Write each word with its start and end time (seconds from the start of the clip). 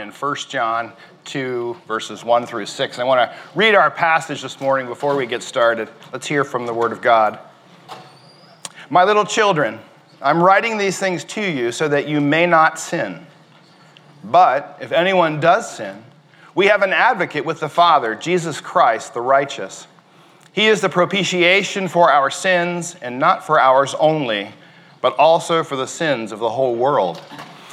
in 0.00 0.10
1 0.10 0.36
John 0.48 0.92
2, 1.26 1.76
verses 1.86 2.24
1 2.24 2.46
through 2.46 2.66
6. 2.66 2.98
I 2.98 3.04
want 3.04 3.30
to 3.30 3.36
read 3.54 3.74
our 3.74 3.90
passage 3.90 4.42
this 4.42 4.60
morning 4.60 4.86
before 4.86 5.14
we 5.14 5.26
get 5.26 5.42
started. 5.42 5.88
Let's 6.12 6.26
hear 6.26 6.42
from 6.42 6.66
the 6.66 6.74
Word 6.74 6.90
of 6.90 7.02
God. 7.02 7.38
My 8.88 9.04
little 9.04 9.24
children, 9.24 9.78
I'm 10.22 10.42
writing 10.42 10.78
these 10.78 10.98
things 10.98 11.22
to 11.24 11.42
you 11.42 11.70
so 11.70 11.86
that 11.88 12.08
you 12.08 12.20
may 12.20 12.46
not 12.46 12.78
sin. 12.78 13.26
But 14.24 14.78
if 14.80 14.90
anyone 14.90 15.38
does 15.38 15.76
sin, 15.76 16.02
we 16.54 16.66
have 16.66 16.82
an 16.82 16.92
advocate 16.92 17.44
with 17.44 17.60
the 17.60 17.68
Father, 17.68 18.14
Jesus 18.14 18.60
Christ, 18.60 19.14
the 19.14 19.20
righteous. 19.20 19.86
He 20.52 20.66
is 20.66 20.80
the 20.80 20.88
propitiation 20.88 21.86
for 21.86 22.10
our 22.10 22.30
sins, 22.30 22.96
and 23.00 23.18
not 23.18 23.46
for 23.46 23.60
ours 23.60 23.94
only, 24.00 24.50
but 25.00 25.16
also 25.16 25.62
for 25.62 25.76
the 25.76 25.86
sins 25.86 26.32
of 26.32 26.38
the 26.38 26.50
whole 26.50 26.74
world. 26.74 27.22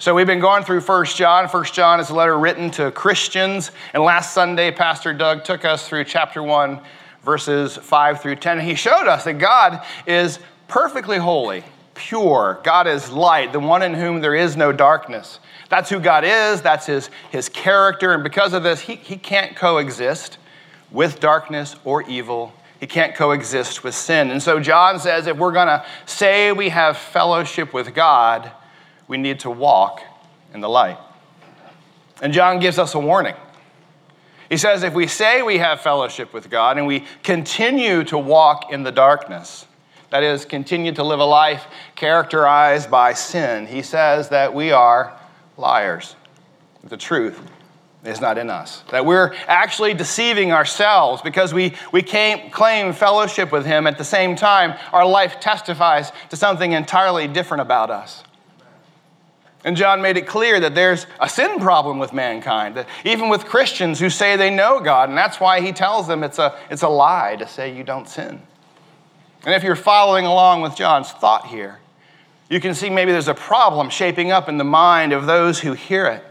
So 0.00 0.14
we've 0.14 0.26
been 0.26 0.40
going 0.40 0.64
through 0.64 0.80
1 0.80 1.04
John. 1.08 1.46
1 1.46 1.64
John 1.64 2.00
is 2.00 2.08
a 2.08 2.14
letter 2.14 2.38
written 2.38 2.70
to 2.70 2.90
Christians. 2.90 3.70
And 3.92 4.02
last 4.02 4.32
Sunday, 4.32 4.70
Pastor 4.70 5.12
Doug 5.12 5.44
took 5.44 5.66
us 5.66 5.86
through 5.86 6.04
chapter 6.04 6.42
1, 6.42 6.80
verses 7.22 7.76
5 7.76 8.22
through 8.22 8.36
10. 8.36 8.60
And 8.60 8.66
he 8.66 8.76
showed 8.76 9.08
us 9.08 9.24
that 9.24 9.34
God 9.34 9.84
is 10.06 10.38
perfectly 10.68 11.18
holy, 11.18 11.64
pure. 11.92 12.60
God 12.64 12.86
is 12.86 13.12
light, 13.12 13.52
the 13.52 13.60
one 13.60 13.82
in 13.82 13.92
whom 13.92 14.22
there 14.22 14.34
is 14.34 14.56
no 14.56 14.72
darkness. 14.72 15.38
That's 15.68 15.90
who 15.90 16.00
God 16.00 16.24
is, 16.24 16.62
that's 16.62 16.86
his, 16.86 17.10
his 17.30 17.50
character. 17.50 18.14
And 18.14 18.24
because 18.24 18.54
of 18.54 18.62
this, 18.62 18.80
he, 18.80 18.94
he 18.94 19.18
can't 19.18 19.54
coexist 19.54 20.38
with 20.90 21.20
darkness 21.20 21.76
or 21.84 22.04
evil. 22.04 22.54
He 22.78 22.86
can't 22.86 23.14
coexist 23.14 23.84
with 23.84 23.94
sin. 23.94 24.30
And 24.30 24.42
so 24.42 24.60
John 24.60 24.98
says 24.98 25.26
if 25.26 25.36
we're 25.36 25.52
going 25.52 25.66
to 25.66 25.84
say 26.06 26.52
we 26.52 26.70
have 26.70 26.96
fellowship 26.96 27.74
with 27.74 27.94
God, 27.94 28.50
we 29.10 29.18
need 29.18 29.40
to 29.40 29.50
walk 29.50 30.02
in 30.54 30.60
the 30.60 30.68
light. 30.68 30.96
And 32.22 32.32
John 32.32 32.60
gives 32.60 32.78
us 32.78 32.94
a 32.94 32.98
warning. 33.00 33.34
He 34.48 34.56
says, 34.56 34.84
if 34.84 34.94
we 34.94 35.08
say 35.08 35.42
we 35.42 35.58
have 35.58 35.80
fellowship 35.80 36.32
with 36.32 36.48
God 36.48 36.78
and 36.78 36.86
we 36.86 37.04
continue 37.24 38.04
to 38.04 38.16
walk 38.16 38.70
in 38.70 38.84
the 38.84 38.92
darkness, 38.92 39.66
that 40.10 40.22
is, 40.22 40.44
continue 40.44 40.92
to 40.92 41.02
live 41.02 41.18
a 41.18 41.24
life 41.24 41.66
characterized 41.96 42.88
by 42.88 43.12
sin, 43.12 43.66
he 43.66 43.82
says 43.82 44.28
that 44.28 44.54
we 44.54 44.70
are 44.70 45.18
liars. 45.56 46.14
The 46.84 46.96
truth 46.96 47.40
is 48.04 48.20
not 48.20 48.38
in 48.38 48.48
us. 48.48 48.84
That 48.92 49.04
we're 49.04 49.34
actually 49.48 49.92
deceiving 49.92 50.52
ourselves 50.52 51.20
because 51.20 51.52
we, 51.52 51.74
we 51.90 52.02
can't 52.02 52.52
claim 52.52 52.92
fellowship 52.92 53.50
with 53.50 53.66
him 53.66 53.88
at 53.88 53.98
the 53.98 54.04
same 54.04 54.36
time. 54.36 54.78
Our 54.92 55.04
life 55.04 55.40
testifies 55.40 56.12
to 56.28 56.36
something 56.36 56.70
entirely 56.70 57.26
different 57.26 57.62
about 57.62 57.90
us. 57.90 58.22
And 59.64 59.76
John 59.76 60.00
made 60.00 60.16
it 60.16 60.26
clear 60.26 60.58
that 60.60 60.74
there's 60.74 61.06
a 61.20 61.28
sin 61.28 61.60
problem 61.60 61.98
with 61.98 62.12
mankind, 62.12 62.76
that 62.76 62.88
even 63.04 63.28
with 63.28 63.44
Christians 63.44 64.00
who 64.00 64.08
say 64.08 64.36
they 64.36 64.50
know 64.50 64.80
God, 64.80 65.10
and 65.10 65.18
that's 65.18 65.38
why 65.38 65.60
he 65.60 65.72
tells 65.72 66.08
them 66.08 66.24
it's 66.24 66.38
a, 66.38 66.58
it's 66.70 66.82
a 66.82 66.88
lie 66.88 67.36
to 67.36 67.46
say 67.46 67.76
you 67.76 67.84
don't 67.84 68.08
sin. 68.08 68.40
And 69.44 69.54
if 69.54 69.62
you're 69.62 69.76
following 69.76 70.24
along 70.24 70.62
with 70.62 70.76
John's 70.76 71.10
thought 71.10 71.46
here, 71.46 71.78
you 72.48 72.58
can 72.60 72.74
see 72.74 72.90
maybe 72.90 73.12
there's 73.12 73.28
a 73.28 73.34
problem 73.34 73.90
shaping 73.90 74.32
up 74.32 74.48
in 74.48 74.56
the 74.56 74.64
mind 74.64 75.12
of 75.12 75.26
those 75.26 75.60
who 75.60 75.72
hear 75.72 76.06
it. 76.06 76.24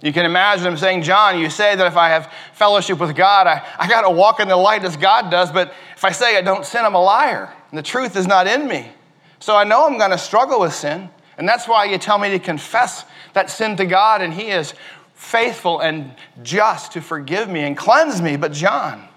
You 0.00 0.12
can 0.12 0.24
imagine 0.24 0.66
him 0.66 0.76
saying, 0.76 1.02
John, 1.02 1.38
you 1.38 1.50
say 1.50 1.74
that 1.74 1.86
if 1.86 1.96
I 1.96 2.10
have 2.10 2.32
fellowship 2.52 3.00
with 3.00 3.16
God, 3.16 3.46
I, 3.46 3.66
I 3.78 3.88
got 3.88 4.02
to 4.02 4.10
walk 4.10 4.38
in 4.38 4.46
the 4.46 4.56
light 4.56 4.84
as 4.84 4.96
God 4.96 5.30
does, 5.30 5.50
but 5.50 5.74
if 5.96 6.04
I 6.04 6.12
say 6.12 6.36
I 6.36 6.42
don't 6.42 6.64
sin, 6.64 6.84
I'm 6.84 6.94
a 6.94 7.02
liar, 7.02 7.52
and 7.70 7.78
the 7.78 7.82
truth 7.82 8.14
is 8.14 8.26
not 8.26 8.46
in 8.46 8.68
me. 8.68 8.92
So 9.40 9.56
I 9.56 9.64
know 9.64 9.86
I'm 9.86 9.98
going 9.98 10.12
to 10.12 10.18
struggle 10.18 10.60
with 10.60 10.72
sin. 10.72 11.10
And 11.38 11.48
that's 11.48 11.68
why 11.68 11.84
you 11.84 11.98
tell 11.98 12.18
me 12.18 12.30
to 12.30 12.38
confess 12.40 13.04
that 13.32 13.48
sin 13.48 13.76
to 13.76 13.86
God, 13.86 14.20
and 14.20 14.34
He 14.34 14.48
is 14.48 14.74
faithful 15.14 15.80
and 15.80 16.14
just 16.42 16.92
to 16.92 17.00
forgive 17.00 17.48
me 17.48 17.60
and 17.60 17.76
cleanse 17.76 18.20
me. 18.20 18.36
But, 18.36 18.52
John, 18.52 19.08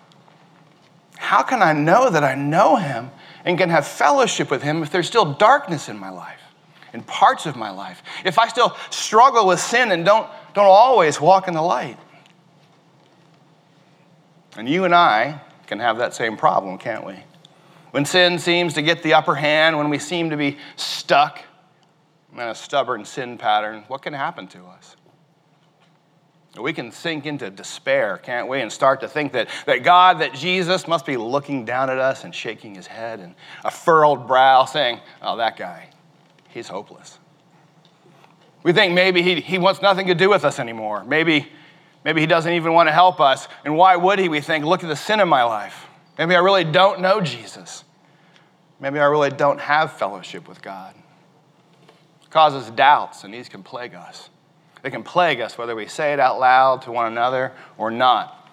how 1.17 1.41
can 1.41 1.61
I 1.61 1.73
know 1.73 2.09
that 2.09 2.23
I 2.23 2.35
know 2.35 2.75
Him 2.75 3.09
and 3.43 3.57
can 3.57 3.69
have 3.69 3.87
fellowship 3.87 4.51
with 4.51 4.61
Him 4.61 4.83
if 4.83 4.91
there's 4.91 5.07
still 5.07 5.33
darkness 5.33 5.89
in 5.89 5.97
my 5.97 6.09
life, 6.09 6.41
in 6.93 7.01
parts 7.01 7.47
of 7.47 7.55
my 7.55 7.71
life? 7.71 8.03
If 8.23 8.37
I 8.37 8.47
still 8.47 8.77
struggle 8.91 9.47
with 9.47 9.59
sin 9.59 9.91
and 9.91 10.05
don't, 10.05 10.29
don't 10.53 10.65
always 10.65 11.19
walk 11.19 11.47
in 11.47 11.55
the 11.55 11.61
light? 11.61 11.97
And 14.57 14.69
you 14.69 14.85
and 14.85 14.93
I 14.93 15.41
can 15.65 15.79
have 15.79 15.97
that 15.97 16.13
same 16.13 16.37
problem, 16.37 16.77
can't 16.77 17.05
we? 17.05 17.15
When 17.91 18.05
sin 18.05 18.37
seems 18.37 18.75
to 18.75 18.81
get 18.81 19.01
the 19.01 19.15
upper 19.15 19.35
hand, 19.35 19.77
when 19.77 19.89
we 19.89 19.97
seem 19.97 20.29
to 20.29 20.37
be 20.37 20.57
stuck, 20.75 21.39
and 22.33 22.49
a 22.49 22.55
stubborn 22.55 23.05
sin 23.05 23.37
pattern, 23.37 23.83
what 23.87 24.01
can 24.01 24.13
happen 24.13 24.47
to 24.47 24.63
us? 24.65 24.95
We 26.59 26.73
can 26.73 26.91
sink 26.91 27.25
into 27.25 27.49
despair, 27.49 28.17
can't 28.17 28.49
we? 28.49 28.59
And 28.59 28.69
start 28.71 28.99
to 29.01 29.07
think 29.07 29.31
that, 29.33 29.47
that 29.65 29.83
God, 29.83 30.19
that 30.19 30.33
Jesus 30.33 30.85
must 30.85 31.05
be 31.05 31.15
looking 31.15 31.63
down 31.63 31.89
at 31.89 31.97
us 31.97 32.25
and 32.25 32.35
shaking 32.35 32.75
his 32.75 32.87
head 32.87 33.21
and 33.21 33.35
a 33.63 33.71
furrowed 33.71 34.27
brow 34.27 34.65
saying, 34.65 34.99
Oh, 35.21 35.37
that 35.37 35.55
guy, 35.55 35.89
he's 36.49 36.67
hopeless. 36.67 37.19
We 38.63 38.73
think 38.73 38.93
maybe 38.93 39.21
he, 39.21 39.39
he 39.39 39.57
wants 39.57 39.81
nothing 39.81 40.07
to 40.07 40.15
do 40.15 40.29
with 40.29 40.43
us 40.43 40.59
anymore. 40.59 41.05
Maybe, 41.05 41.47
maybe 42.03 42.19
he 42.19 42.27
doesn't 42.27 42.51
even 42.51 42.73
want 42.73 42.89
to 42.89 42.93
help 42.93 43.21
us. 43.21 43.47
And 43.63 43.77
why 43.77 43.95
would 43.95 44.19
he? 44.19 44.27
We 44.27 44.41
think, 44.41 44.65
Look 44.65 44.83
at 44.83 44.87
the 44.87 44.95
sin 44.95 45.21
in 45.21 45.29
my 45.29 45.43
life. 45.43 45.87
Maybe 46.17 46.35
I 46.35 46.39
really 46.39 46.65
don't 46.65 46.99
know 46.99 47.21
Jesus. 47.21 47.85
Maybe 48.81 48.99
I 48.99 49.05
really 49.05 49.29
don't 49.29 49.59
have 49.59 49.93
fellowship 49.93 50.49
with 50.49 50.61
God 50.61 50.95
causes 52.31 52.69
doubts, 52.71 53.23
and 53.23 53.33
these 53.33 53.49
can 53.49 53.61
plague 53.61 53.93
us. 53.93 54.29
They 54.81 54.89
can 54.89 55.03
plague 55.03 55.41
us 55.41 55.57
whether 55.57 55.75
we 55.75 55.87
say 55.87 56.13
it 56.13 56.19
out 56.19 56.39
loud 56.39 56.81
to 56.83 56.91
one 56.91 57.05
another 57.05 57.51
or 57.77 57.91
not. 57.91 58.49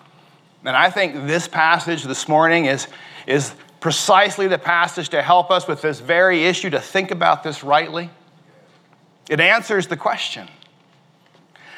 And 0.64 0.76
I 0.76 0.90
think 0.90 1.26
this 1.26 1.48
passage 1.48 2.02
this 2.02 2.28
morning 2.28 2.66
is, 2.66 2.88
is 3.26 3.54
precisely 3.80 4.48
the 4.48 4.58
passage 4.58 5.08
to 5.10 5.22
help 5.22 5.50
us 5.50 5.66
with 5.66 5.80
this 5.80 6.00
very 6.00 6.44
issue, 6.44 6.70
to 6.70 6.80
think 6.80 7.10
about 7.10 7.42
this 7.42 7.62
rightly. 7.62 8.10
It 9.30 9.40
answers 9.40 9.86
the 9.86 9.96
question 9.96 10.48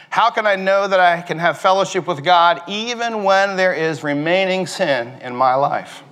How 0.09 0.31
can 0.31 0.47
I 0.47 0.56
know 0.56 0.89
that 0.89 0.99
I 0.99 1.21
can 1.21 1.39
have 1.39 1.59
fellowship 1.59 2.06
with 2.06 2.25
God 2.25 2.62
even 2.66 3.22
when 3.22 3.56
there 3.56 3.75
is 3.75 4.03
remaining 4.03 4.66
sin 4.66 5.21
in 5.21 5.37
my 5.37 5.55
life? 5.55 6.03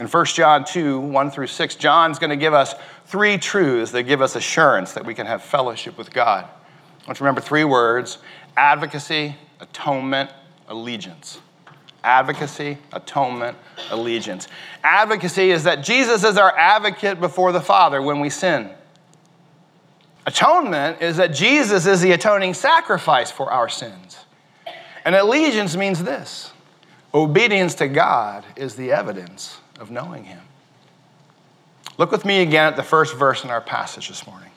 In 0.00 0.08
1 0.08 0.24
John 0.26 0.64
2 0.64 0.98
1 0.98 1.30
through 1.30 1.46
6, 1.46 1.76
John's 1.76 2.18
going 2.18 2.30
to 2.30 2.36
give 2.36 2.52
us 2.52 2.74
three 3.06 3.38
truths 3.38 3.92
that 3.92 4.02
give 4.04 4.20
us 4.20 4.34
assurance 4.34 4.92
that 4.92 5.04
we 5.04 5.14
can 5.14 5.26
have 5.26 5.42
fellowship 5.42 5.96
with 5.96 6.12
God. 6.12 6.48
Let's 7.06 7.20
remember 7.20 7.40
three 7.40 7.64
words 7.64 8.18
advocacy, 8.56 9.36
atonement, 9.60 10.30
allegiance. 10.68 11.40
Advocacy, 12.02 12.76
atonement, 12.92 13.56
allegiance. 13.90 14.48
Advocacy 14.82 15.50
is 15.50 15.64
that 15.64 15.82
Jesus 15.82 16.22
is 16.24 16.36
our 16.36 16.56
advocate 16.58 17.20
before 17.20 17.52
the 17.52 17.60
Father 17.60 18.02
when 18.02 18.20
we 18.20 18.28
sin. 18.28 18.70
Atonement 20.26 21.00
is 21.00 21.16
that 21.16 21.28
Jesus 21.28 21.86
is 21.86 22.00
the 22.00 22.12
atoning 22.12 22.52
sacrifice 22.54 23.30
for 23.30 23.50
our 23.50 23.68
sins. 23.68 24.18
And 25.04 25.14
allegiance 25.14 25.76
means 25.76 26.02
this 26.02 26.50
obedience 27.12 27.74
to 27.76 27.88
God 27.88 28.44
is 28.56 28.74
the 28.74 28.90
evidence 28.90 29.60
of 29.78 29.90
knowing 29.90 30.24
Him. 30.24 30.40
Look 31.96 32.10
with 32.10 32.24
me 32.24 32.42
again 32.42 32.66
at 32.66 32.76
the 32.76 32.82
first 32.82 33.16
verse 33.16 33.44
in 33.44 33.50
our 33.50 33.60
passage 33.60 34.08
this 34.08 34.26
morning. 34.26 34.50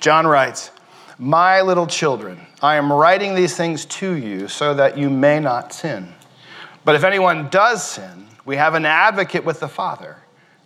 John 0.00 0.26
writes, 0.26 0.70
My 1.18 1.60
little 1.60 1.86
children, 1.86 2.40
I 2.62 2.76
am 2.76 2.92
writing 2.92 3.34
these 3.34 3.56
things 3.56 3.84
to 3.86 4.14
you 4.14 4.48
so 4.48 4.74
that 4.74 4.98
you 4.98 5.08
may 5.08 5.38
not 5.38 5.72
sin. 5.72 6.12
But 6.84 6.94
if 6.94 7.04
anyone 7.04 7.48
does 7.48 7.86
sin, 7.86 8.26
we 8.44 8.56
have 8.56 8.74
an 8.74 8.86
advocate 8.86 9.44
with 9.44 9.60
the 9.60 9.68
Father, 9.68 10.16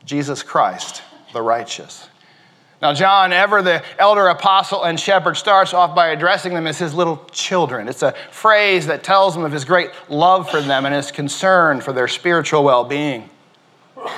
Jesus 0.05 0.43
Christ, 0.43 1.03
the 1.33 1.43
righteous. 1.43 2.09
Now, 2.81 2.93
John, 2.93 3.33
ever 3.33 3.63
the 3.63 3.83
elder 3.99 4.29
apostle 4.29 4.85
and 4.85 4.99
shepherd, 4.99 5.37
starts 5.37 5.73
off 5.73 5.95
by 5.95 6.09
addressing 6.09 6.55
them 6.55 6.67
as 6.67 6.79
his 6.79 6.95
little 6.95 7.25
children. 7.33 7.89
It's 7.89 8.03
a 8.03 8.13
phrase 8.31 8.87
that 8.87 9.03
tells 9.03 9.35
them 9.35 9.45
of 9.45 9.53
his 9.53 9.65
great 9.65 9.91
love 10.09 10.51
for 10.51 10.61
them 10.61 10.85
and 10.85 10.95
his 10.95 11.11
concern 11.11 11.81
for 11.81 11.93
their 11.93 12.09
spiritual 12.09 12.63
well 12.63 12.85
being. 12.85 13.29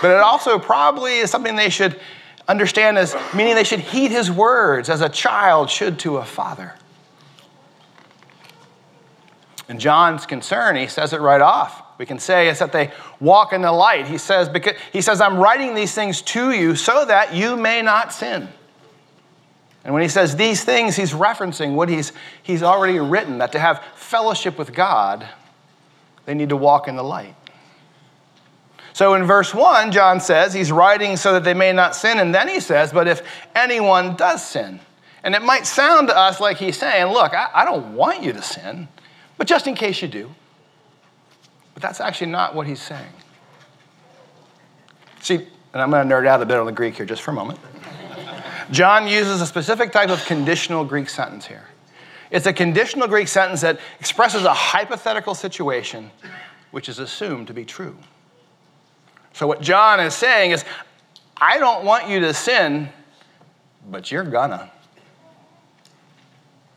But 0.02 0.10
it 0.10 0.20
also 0.20 0.58
probably 0.58 1.18
is 1.18 1.30
something 1.30 1.56
they 1.56 1.70
should 1.70 2.00
understand 2.48 2.98
as 2.98 3.14
meaning 3.34 3.54
they 3.54 3.64
should 3.64 3.80
heed 3.80 4.10
his 4.10 4.30
words 4.30 4.88
as 4.88 5.00
a 5.00 5.08
child 5.08 5.70
should 5.70 5.98
to 6.00 6.18
a 6.18 6.24
father. 6.24 6.74
And 9.68 9.80
John's 9.80 10.26
concern, 10.26 10.76
he 10.76 10.86
says 10.86 11.12
it 11.12 11.20
right 11.20 11.40
off. 11.40 11.82
We 11.98 12.06
can 12.06 12.18
say 12.18 12.48
is 12.48 12.58
that 12.58 12.72
they 12.72 12.92
walk 13.20 13.52
in 13.52 13.62
the 13.62 13.72
light. 13.72 14.06
He 14.06 14.18
says, 14.18 14.48
because, 14.48 14.76
he 14.92 15.00
says, 15.00 15.20
I'm 15.20 15.38
writing 15.38 15.74
these 15.74 15.94
things 15.94 16.22
to 16.22 16.52
you 16.52 16.76
so 16.76 17.04
that 17.04 17.34
you 17.34 17.56
may 17.56 17.82
not 17.82 18.12
sin. 18.12 18.48
And 19.84 19.94
when 19.94 20.02
he 20.02 20.08
says 20.08 20.36
these 20.36 20.62
things, 20.62 20.96
he's 20.96 21.12
referencing 21.12 21.74
what 21.74 21.88
he's, 21.88 22.12
he's 22.42 22.62
already 22.62 22.98
written 22.98 23.38
that 23.38 23.52
to 23.52 23.58
have 23.58 23.82
fellowship 23.94 24.58
with 24.58 24.74
God, 24.74 25.26
they 26.26 26.34
need 26.34 26.50
to 26.50 26.56
walk 26.56 26.86
in 26.88 26.96
the 26.96 27.04
light. 27.04 27.34
So 28.96 29.12
in 29.12 29.24
verse 29.24 29.52
1, 29.52 29.92
John 29.92 30.20
says 30.20 30.54
he's 30.54 30.72
writing 30.72 31.18
so 31.18 31.34
that 31.34 31.44
they 31.44 31.52
may 31.52 31.70
not 31.70 31.94
sin. 31.94 32.18
And 32.18 32.34
then 32.34 32.48
he 32.48 32.60
says, 32.60 32.94
But 32.94 33.06
if 33.06 33.20
anyone 33.54 34.16
does 34.16 34.42
sin, 34.42 34.80
and 35.22 35.34
it 35.34 35.42
might 35.42 35.66
sound 35.66 36.08
to 36.08 36.16
us 36.16 36.40
like 36.40 36.56
he's 36.56 36.78
saying, 36.78 37.12
Look, 37.12 37.34
I, 37.34 37.50
I 37.52 37.66
don't 37.66 37.94
want 37.94 38.22
you 38.22 38.32
to 38.32 38.40
sin, 38.40 38.88
but 39.36 39.46
just 39.46 39.66
in 39.66 39.74
case 39.74 40.00
you 40.00 40.08
do. 40.08 40.34
But 41.74 41.82
that's 41.82 42.00
actually 42.00 42.30
not 42.30 42.54
what 42.54 42.66
he's 42.66 42.80
saying. 42.80 43.12
See, 45.20 45.46
and 45.74 45.82
I'm 45.82 45.90
going 45.90 46.08
to 46.08 46.14
nerd 46.14 46.26
out 46.26 46.40
a 46.40 46.46
bit 46.46 46.56
on 46.56 46.64
the 46.64 46.72
Greek 46.72 46.96
here 46.96 47.04
just 47.04 47.20
for 47.20 47.32
a 47.32 47.34
moment. 47.34 47.58
John 48.70 49.06
uses 49.06 49.42
a 49.42 49.46
specific 49.46 49.92
type 49.92 50.08
of 50.08 50.24
conditional 50.24 50.86
Greek 50.86 51.10
sentence 51.10 51.44
here. 51.44 51.66
It's 52.30 52.46
a 52.46 52.52
conditional 52.54 53.08
Greek 53.08 53.28
sentence 53.28 53.60
that 53.60 53.78
expresses 54.00 54.44
a 54.44 54.54
hypothetical 54.54 55.34
situation 55.34 56.10
which 56.70 56.88
is 56.88 56.98
assumed 56.98 57.46
to 57.48 57.52
be 57.52 57.66
true. 57.66 57.98
So, 59.36 59.46
what 59.46 59.60
John 59.60 60.00
is 60.00 60.14
saying 60.14 60.52
is, 60.52 60.64
I 61.36 61.58
don't 61.58 61.84
want 61.84 62.08
you 62.08 62.20
to 62.20 62.32
sin, 62.32 62.88
but 63.90 64.10
you're 64.10 64.24
gonna. 64.24 64.70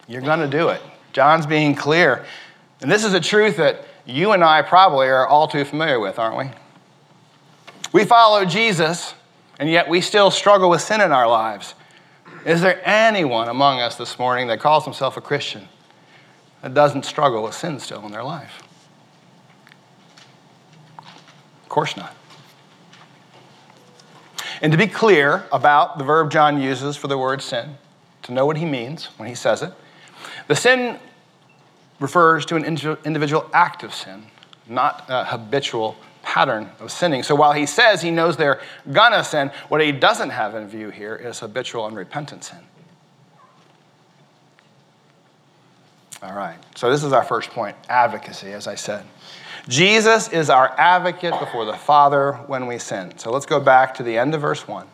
You're 0.09 0.21
gonna 0.21 0.49
do 0.49 0.67
it. 0.67 0.81
John's 1.13 1.45
being 1.45 1.73
clear. 1.73 2.25
And 2.81 2.91
this 2.91 3.05
is 3.05 3.13
a 3.13 3.19
truth 3.21 3.55
that 3.55 3.85
you 4.05 4.33
and 4.33 4.43
I 4.43 4.61
probably 4.61 5.07
are 5.07 5.25
all 5.25 5.47
too 5.47 5.63
familiar 5.63 6.01
with, 6.01 6.19
aren't 6.19 6.35
we? 6.35 6.51
We 7.93 8.03
follow 8.03 8.43
Jesus, 8.43 9.13
and 9.57 9.69
yet 9.69 9.87
we 9.87 10.01
still 10.01 10.29
struggle 10.29 10.69
with 10.69 10.81
sin 10.81 10.99
in 10.99 11.13
our 11.13 11.29
lives. 11.29 11.75
Is 12.45 12.59
there 12.59 12.81
anyone 12.83 13.47
among 13.47 13.79
us 13.79 13.95
this 13.95 14.19
morning 14.19 14.47
that 14.47 14.59
calls 14.59 14.83
himself 14.83 15.15
a 15.15 15.21
Christian 15.21 15.69
that 16.61 16.73
doesn't 16.73 17.05
struggle 17.05 17.41
with 17.41 17.53
sin 17.53 17.79
still 17.79 18.05
in 18.05 18.11
their 18.11 18.25
life? 18.25 18.61
Of 20.97 21.69
course 21.69 21.95
not. 21.95 22.17
And 24.61 24.71
to 24.71 24.77
be 24.77 24.87
clear 24.87 25.45
about 25.51 25.97
the 25.97 26.03
verb 26.03 26.31
John 26.31 26.61
uses 26.61 26.97
for 26.97 27.07
the 27.07 27.17
word 27.17 27.41
sin, 27.41 27.77
to 28.23 28.33
know 28.33 28.45
what 28.45 28.57
he 28.57 28.65
means 28.65 29.05
when 29.17 29.29
he 29.29 29.35
says 29.35 29.61
it, 29.61 29.73
the 30.47 30.55
sin 30.55 30.99
refers 31.99 32.45
to 32.47 32.55
an 32.55 32.65
individual 32.65 33.49
act 33.53 33.83
of 33.83 33.93
sin, 33.93 34.25
not 34.67 35.05
a 35.07 35.23
habitual 35.25 35.95
pattern 36.23 36.69
of 36.79 36.91
sinning. 36.91 37.23
So 37.23 37.35
while 37.35 37.53
he 37.53 37.65
says 37.65 38.01
he 38.01 38.11
knows 38.11 38.37
they're 38.37 38.61
gonna 38.91 39.23
sin, 39.23 39.51
what 39.69 39.81
he 39.81 39.91
doesn't 39.91 40.29
have 40.29 40.55
in 40.55 40.67
view 40.67 40.89
here 40.89 41.15
is 41.15 41.39
habitual 41.39 41.85
unrepentant 41.85 42.43
sin. 42.43 42.59
All 46.21 46.33
right, 46.33 46.57
so 46.75 46.91
this 46.91 47.03
is 47.05 47.13
our 47.13 47.23
first 47.23 47.49
point 47.51 47.77
advocacy, 47.87 48.51
as 48.51 48.67
I 48.67 48.75
said. 48.75 49.05
Jesus 49.69 50.29
is 50.29 50.49
our 50.49 50.73
advocate 50.79 51.39
before 51.39 51.63
the 51.63 51.73
Father 51.73 52.33
when 52.47 52.65
we 52.65 52.79
sin. 52.79 53.15
So 53.19 53.31
let's 53.31 53.45
go 53.45 53.59
back 53.59 53.93
to 53.95 54.03
the 54.03 54.17
end 54.17 54.33
of 54.33 54.41
verse 54.41 54.67
1. 54.67 54.87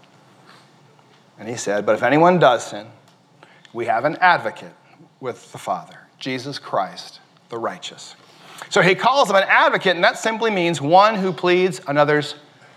And 1.39 1.47
he 1.47 1.55
said, 1.55 1.85
But 1.85 1.95
if 1.95 2.03
anyone 2.03 2.39
does 2.39 2.67
sin, 2.67 2.85
we 3.71 3.85
have 3.85 4.03
an 4.03 4.17
advocate 4.17 4.73
with 5.21 5.49
the 5.53 5.57
Father, 5.57 5.97
Jesus 6.19 6.59
Christ, 6.59 7.21
the 7.47 7.57
righteous. 7.57 8.17
So 8.69 8.81
he 8.81 8.95
calls 8.95 9.29
him 9.29 9.37
an 9.37 9.45
advocate, 9.47 9.95
and 9.95 10.03
that 10.03 10.17
simply 10.17 10.51
means 10.51 10.81
one 10.81 11.15
who 11.15 11.31
pleads 11.31 11.79
another's 11.87 12.35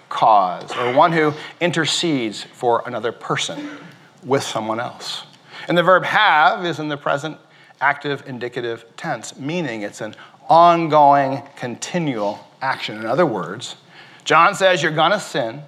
cause 0.08 0.70
or 0.76 0.94
one 0.94 1.10
who 1.10 1.34
intercedes 1.60 2.44
for 2.44 2.84
another 2.86 3.10
person 3.10 3.70
with 4.24 4.44
someone 4.44 4.78
else. 4.78 5.24
And 5.66 5.76
the 5.76 5.82
verb 5.82 6.04
have 6.04 6.64
is 6.64 6.78
in 6.78 6.88
the 6.88 6.96
present 6.96 7.38
active 7.80 8.22
indicative 8.28 8.84
tense, 8.96 9.36
meaning 9.36 9.82
it's 9.82 10.00
an 10.00 10.14
ongoing, 10.48 11.42
continual 11.56 12.44
action. 12.60 12.96
In 12.96 13.06
other 13.06 13.26
words, 13.26 13.76
John 14.24 14.54
says 14.54 14.82
you're 14.82 14.92
going 14.92 15.12
to 15.12 15.20
sin, 15.20 15.62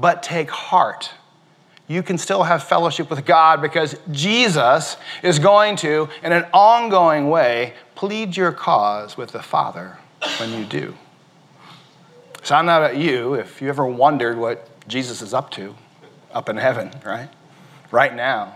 but 0.00 0.22
take 0.22 0.50
heart. 0.50 1.10
You 1.88 2.02
can 2.02 2.16
still 2.16 2.44
have 2.44 2.62
fellowship 2.62 3.10
with 3.10 3.26
God 3.26 3.60
because 3.60 3.96
Jesus 4.10 4.96
is 5.22 5.38
going 5.38 5.76
to, 5.76 6.08
in 6.22 6.32
an 6.32 6.46
ongoing 6.52 7.28
way, 7.28 7.74
plead 7.94 8.36
your 8.36 8.52
cause 8.52 9.16
with 9.16 9.32
the 9.32 9.42
Father 9.42 9.98
when 10.38 10.52
you 10.58 10.64
do. 10.64 10.94
So 12.42 12.54
I 12.54 12.60
am 12.60 12.66
not 12.66 12.82
about 12.82 12.96
you, 12.96 13.34
if 13.34 13.60
you 13.60 13.68
ever 13.68 13.86
wondered 13.86 14.38
what 14.38 14.68
Jesus 14.88 15.22
is 15.22 15.34
up 15.34 15.50
to 15.52 15.74
up 16.32 16.48
in 16.48 16.56
heaven, 16.56 16.90
right? 17.04 17.28
Right 17.90 18.14
now, 18.14 18.54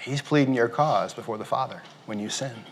he's 0.00 0.20
pleading 0.20 0.54
your 0.54 0.68
cause 0.68 1.14
before 1.14 1.38
the 1.38 1.44
Father 1.44 1.82
when 2.06 2.18
you 2.18 2.28
sin. 2.28 2.64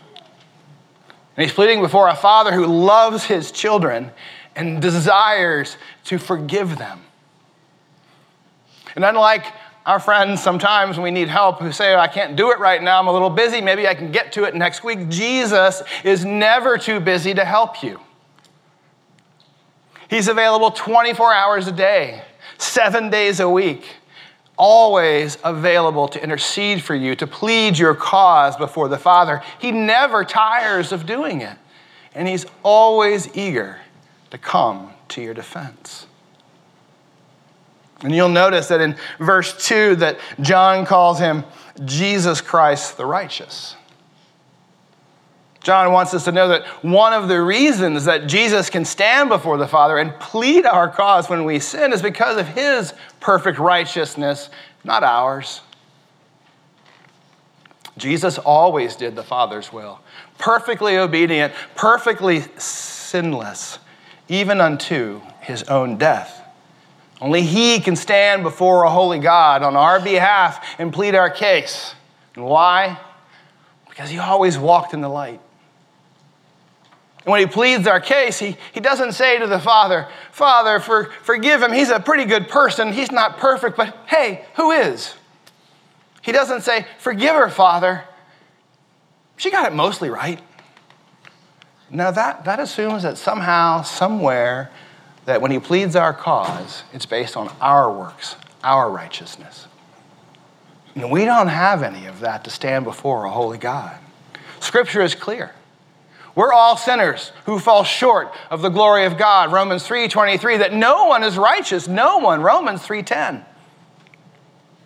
And 1.37 1.45
he's 1.45 1.53
pleading 1.53 1.81
before 1.81 2.07
a 2.07 2.15
father 2.15 2.51
who 2.51 2.65
loves 2.65 3.23
his 3.23 3.51
children 3.51 4.11
and 4.55 4.81
desires 4.81 5.77
to 6.05 6.17
forgive 6.17 6.79
them. 6.79 6.99
And 8.95 9.05
unlike 9.05 9.45
our 9.85 9.99
friends 9.99 10.41
sometimes 10.41 10.99
we 10.99 11.11
need 11.11 11.27
help 11.27 11.59
who 11.59 11.71
say, 11.71 11.93
oh, 11.93 11.99
I 11.99 12.07
can't 12.07 12.35
do 12.35 12.51
it 12.51 12.57
right 12.57 12.81
now, 12.81 12.99
I'm 12.99 13.07
a 13.07 13.13
little 13.13 13.29
busy, 13.29 13.61
maybe 13.61 13.87
I 13.87 13.93
can 13.93 14.11
get 14.11 14.31
to 14.33 14.45
it 14.45 14.55
next 14.55 14.83
week, 14.83 15.09
Jesus 15.09 15.83
is 16.03 16.25
never 16.25 16.79
too 16.79 16.99
busy 16.99 17.35
to 17.35 17.45
help 17.45 17.83
you. 17.83 17.99
He's 20.09 20.27
available 20.27 20.71
24 20.71 21.33
hours 21.33 21.67
a 21.67 21.71
day, 21.71 22.23
seven 22.57 23.11
days 23.11 23.39
a 23.39 23.47
week 23.47 23.85
always 24.57 25.37
available 25.43 26.07
to 26.09 26.21
intercede 26.21 26.81
for 26.81 26.95
you, 26.95 27.15
to 27.15 27.27
plead 27.27 27.77
your 27.77 27.95
cause 27.95 28.55
before 28.57 28.87
the 28.89 28.97
Father. 28.97 29.41
He 29.59 29.71
never 29.71 30.25
tires 30.25 30.91
of 30.91 31.05
doing 31.05 31.41
it, 31.41 31.57
and 32.13 32.27
He's 32.27 32.45
always 32.63 33.35
eager 33.37 33.79
to 34.31 34.37
come 34.37 34.91
to 35.09 35.21
your 35.21 35.33
defense. 35.33 36.07
And 38.01 38.13
you'll 38.13 38.29
notice 38.29 38.67
that 38.67 38.81
in 38.81 38.95
verse 39.19 39.65
2 39.67 39.95
that 39.97 40.19
John 40.41 40.85
calls 40.85 41.19
him 41.19 41.43
Jesus 41.85 42.41
Christ 42.41 42.97
the 42.97 43.05
righteous. 43.05 43.75
John 45.61 45.91
wants 45.91 46.13
us 46.13 46.23
to 46.25 46.31
know 46.31 46.47
that 46.47 46.65
one 46.83 47.11
of 47.11 47.27
the 47.27 47.41
reasons 47.41 48.05
that 48.05 48.27
Jesus 48.27 48.69
can 48.69 48.85
stand 48.85 49.29
before 49.29 49.57
the 49.57 49.67
Father 49.67 49.97
and 49.97 50.17
plead 50.19 50.65
our 50.65 50.87
cause 50.87 51.29
when 51.29 51.43
we 51.43 51.59
sin 51.59 51.91
is 51.91 52.01
because 52.01 52.37
of 52.37 52.47
his 52.47 52.93
perfect 53.19 53.59
righteousness, 53.59 54.49
not 54.83 55.03
ours. 55.03 55.61
Jesus 57.97 58.37
always 58.37 58.95
did 58.95 59.15
the 59.15 59.23
Father's 59.23 59.73
will, 59.73 59.99
perfectly 60.37 60.97
obedient, 60.97 61.53
perfectly 61.75 62.41
sinless, 62.57 63.79
even 64.29 64.61
unto 64.61 65.21
his 65.41 65.63
own 65.63 65.97
death. 65.97 66.43
Only 67.19 67.41
he 67.41 67.79
can 67.79 67.95
stand 67.95 68.43
before 68.43 68.83
a 68.83 68.89
holy 68.91 69.19
God 69.19 69.63
on 69.63 69.75
our 69.75 69.99
behalf 69.99 70.63
and 70.77 70.93
plead 70.93 71.15
our 71.15 71.31
case. 71.31 71.95
And 72.35 72.45
why? 72.45 72.99
Because 73.89 74.11
he 74.11 74.19
always 74.19 74.57
walked 74.57 74.93
in 74.93 75.01
the 75.01 75.09
light. 75.09 75.41
And 77.19 77.31
when 77.31 77.39
he 77.41 77.45
pleads 77.45 77.87
our 77.87 77.99
case, 77.99 78.39
he, 78.39 78.55
he 78.73 78.79
doesn't 78.79 79.11
say 79.13 79.37
to 79.39 79.47
the 79.47 79.59
Father, 79.59 80.07
Father, 80.31 80.79
for, 80.79 81.11
forgive 81.23 81.61
him. 81.61 81.73
He's 81.73 81.89
a 81.89 81.99
pretty 81.99 82.25
good 82.25 82.47
person. 82.47 82.93
He's 82.93 83.11
not 83.11 83.37
perfect, 83.37 83.75
but 83.75 83.97
hey, 84.07 84.45
who 84.55 84.71
is? 84.71 85.13
He 86.21 86.31
doesn't 86.31 86.61
say, 86.61 86.85
Forgive 86.99 87.35
her, 87.35 87.49
Father. 87.49 88.03
She 89.37 89.51
got 89.51 89.71
it 89.71 89.75
mostly 89.75 90.09
right. 90.09 90.39
Now, 91.89 92.11
that, 92.11 92.43
that 92.45 92.59
assumes 92.59 93.03
that 93.03 93.17
somehow, 93.17 93.81
somewhere, 93.83 94.71
that 95.25 95.41
when 95.41 95.51
he 95.51 95.59
pleads 95.59 95.95
our 95.95 96.13
cause, 96.13 96.83
it's 96.91 97.05
based 97.05 97.37
on 97.37 97.49
our 97.61 97.91
works, 97.91 98.35
our 98.63 98.89
righteousness. 98.89 99.67
And 100.95 101.11
we 101.11 101.25
don't 101.25 101.47
have 101.47 101.83
any 101.83 102.07
of 102.07 102.21
that 102.21 102.43
to 102.45 102.49
stand 102.49 102.83
before 102.83 103.25
a 103.25 103.29
holy 103.29 103.57
God. 103.57 103.97
Scripture 104.59 105.01
is 105.01 105.15
clear. 105.15 105.53
We're 106.37 106.53
all 106.53 106.77
sinners 106.77 107.31
who 107.47 107.57
fall 107.57 107.83
short 107.83 108.31
of 108.51 108.61
the 108.61 108.69
glory 108.69 109.05
of 109.05 109.17
God. 109.17 109.51
Romans 109.51 109.87
3:23 109.87 110.57
that 110.57 110.71
no 110.71 111.05
one 111.05 111.23
is 111.23 111.35
righteous, 111.35 111.87
no 111.87 112.19
one. 112.19 112.43
Romans 112.43 112.83
3:10. 112.83 113.43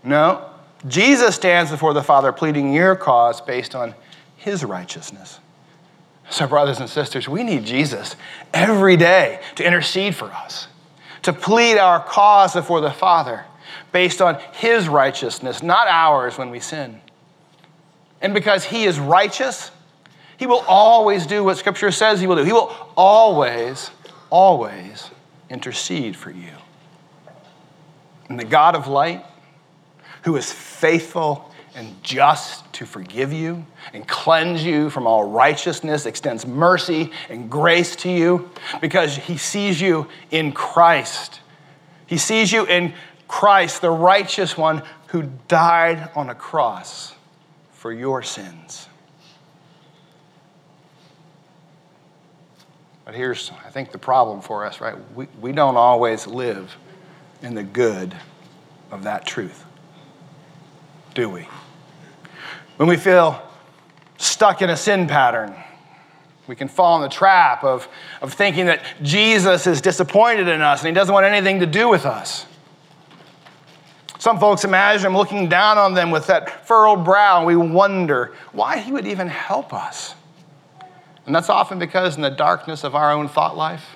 No. 0.02 0.46
Jesus 0.88 1.36
stands 1.36 1.70
before 1.70 1.94
the 1.94 2.02
Father 2.02 2.32
pleading 2.32 2.74
your 2.74 2.96
cause 2.96 3.42
based 3.42 3.76
on 3.76 3.96
his 4.38 4.64
righteousness. 4.64 5.42
So 6.30 6.48
brothers 6.48 6.80
and 6.80 6.90
sisters, 6.90 7.28
we 7.28 7.44
need 7.44 7.66
Jesus 7.66 8.16
every 8.54 8.96
day 8.96 9.42
to 9.56 9.66
intercede 9.66 10.16
for 10.16 10.32
us, 10.32 10.70
to 11.24 11.34
plead 11.34 11.78
our 11.78 12.00
cause 12.00 12.54
before 12.54 12.80
the 12.80 12.92
Father 12.92 13.44
based 13.92 14.22
on 14.22 14.40
his 14.54 14.88
righteousness, 14.88 15.62
not 15.62 15.90
ours 15.90 16.38
when 16.38 16.50
we 16.50 16.62
sin. 16.62 17.02
And 18.22 18.34
because 18.34 18.64
he 18.64 18.86
is 18.86 19.02
righteous, 19.02 19.72
he 20.42 20.48
will 20.48 20.66
always 20.68 21.28
do 21.28 21.44
what 21.44 21.60
Scripture 21.60 21.92
says 21.92 22.20
He 22.20 22.26
will 22.26 22.36
do. 22.36 22.44
He 22.44 22.52
will 22.52 22.76
always 22.98 23.92
always 24.32 25.12
intercede 25.52 26.16
for 26.16 26.32
you. 26.32 26.50
And 28.28 28.40
the 28.40 28.46
God 28.46 28.76
of 28.76 28.88
light, 28.88 29.24
who 30.24 30.36
is 30.38 30.52
faithful 30.52 31.54
and 31.76 32.02
just 32.02 32.74
to 32.74 32.88
forgive 32.88 33.32
you 33.32 33.64
and 33.94 34.08
cleanse 34.08 34.66
you 34.66 34.90
from 34.90 35.06
all 35.06 35.30
righteousness, 35.30 36.08
extends 36.08 36.48
mercy 36.48 37.12
and 37.30 37.48
grace 37.48 37.96
to 37.98 38.10
you 38.10 38.50
because 38.82 39.16
he 39.18 39.38
sees 39.38 39.80
you 39.80 40.08
in 40.32 40.54
Christ. 40.54 41.40
He 42.08 42.18
sees 42.18 42.52
you 42.52 42.66
in 42.66 42.96
Christ, 43.28 43.82
the 43.82 43.92
righteous 43.92 44.58
one 44.58 44.82
who 45.10 45.30
died 45.48 46.10
on 46.16 46.32
a 46.32 46.36
cross 46.36 47.14
for 47.74 47.94
your 47.94 48.24
sins. 48.24 48.88
But 53.06 53.16
here's, 53.16 53.52
I 53.66 53.70
think, 53.70 53.92
the 53.92 53.98
problem 53.98 54.42
for 54.42 54.66
us, 54.66 54.80
right? 54.80 54.96
We, 55.16 55.28
we 55.40 55.52
don't 55.52 55.76
always 55.76 56.28
live 56.28 56.76
in 57.42 57.56
the 57.56 57.64
good 57.64 58.16
of 58.92 59.04
that 59.04 59.26
truth, 59.26 59.66
do 61.16 61.30
we? 61.30 61.48
When 62.78 62.88
we 62.88 62.98
feel 62.98 63.42
stuck 64.18 64.62
in 64.62 64.70
a 64.70 64.78
sin 64.78 65.08
pattern, 65.08 65.56
we 66.48 66.56
can 66.56 66.68
fall 66.68 66.98
in 66.98 67.02
the 67.02 67.10
trap 67.10 67.64
of, 67.64 67.88
of 68.22 68.34
thinking 68.34 68.66
that 68.66 68.84
Jesus 69.02 69.68
is 69.68 69.82
disappointed 69.82 70.48
in 70.48 70.62
us 70.62 70.82
and 70.82 70.88
he 70.88 70.94
doesn't 70.94 71.14
want 71.14 71.26
anything 71.26 71.60
to 71.60 71.66
do 71.66 71.88
with 71.88 72.06
us. 72.06 72.46
Some 74.22 74.40
folks 74.40 74.64
imagine 74.64 75.08
him 75.08 75.18
looking 75.18 75.50
down 75.50 75.80
on 75.80 75.96
them 75.96 76.12
with 76.12 76.28
that 76.28 76.68
furrowed 76.68 77.04
brow, 77.04 77.38
and 77.38 77.48
we 77.48 77.56
wonder 77.56 78.36
why 78.52 78.78
he 78.78 78.92
would 78.92 79.08
even 79.08 79.28
help 79.28 79.74
us. 79.74 80.14
And 81.26 81.36
that's 81.36 81.50
often 81.50 81.80
because 81.80 82.16
in 82.16 82.22
the 82.22 82.30
darkness 82.30 82.84
of 82.84 82.96
our 82.96 83.12
own 83.12 83.28
thought 83.28 83.56
life, 83.56 83.96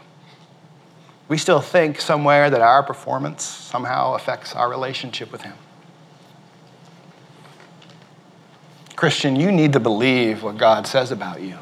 we 1.27 1.37
still 1.37 1.61
think 1.61 1.99
somewhere 1.99 2.49
that 2.49 2.61
our 2.61 2.83
performance 2.83 3.43
somehow 3.43 4.13
affects 4.13 4.53
our 4.53 4.69
relationship 4.69 5.31
with 5.31 5.41
him. 5.41 5.53
Christian, 8.95 9.35
you 9.35 9.51
need 9.51 9.73
to 9.73 9.79
believe 9.79 10.43
what 10.43 10.57
God 10.57 10.87
says 10.87 11.11
about 11.11 11.41
you. 11.41 11.57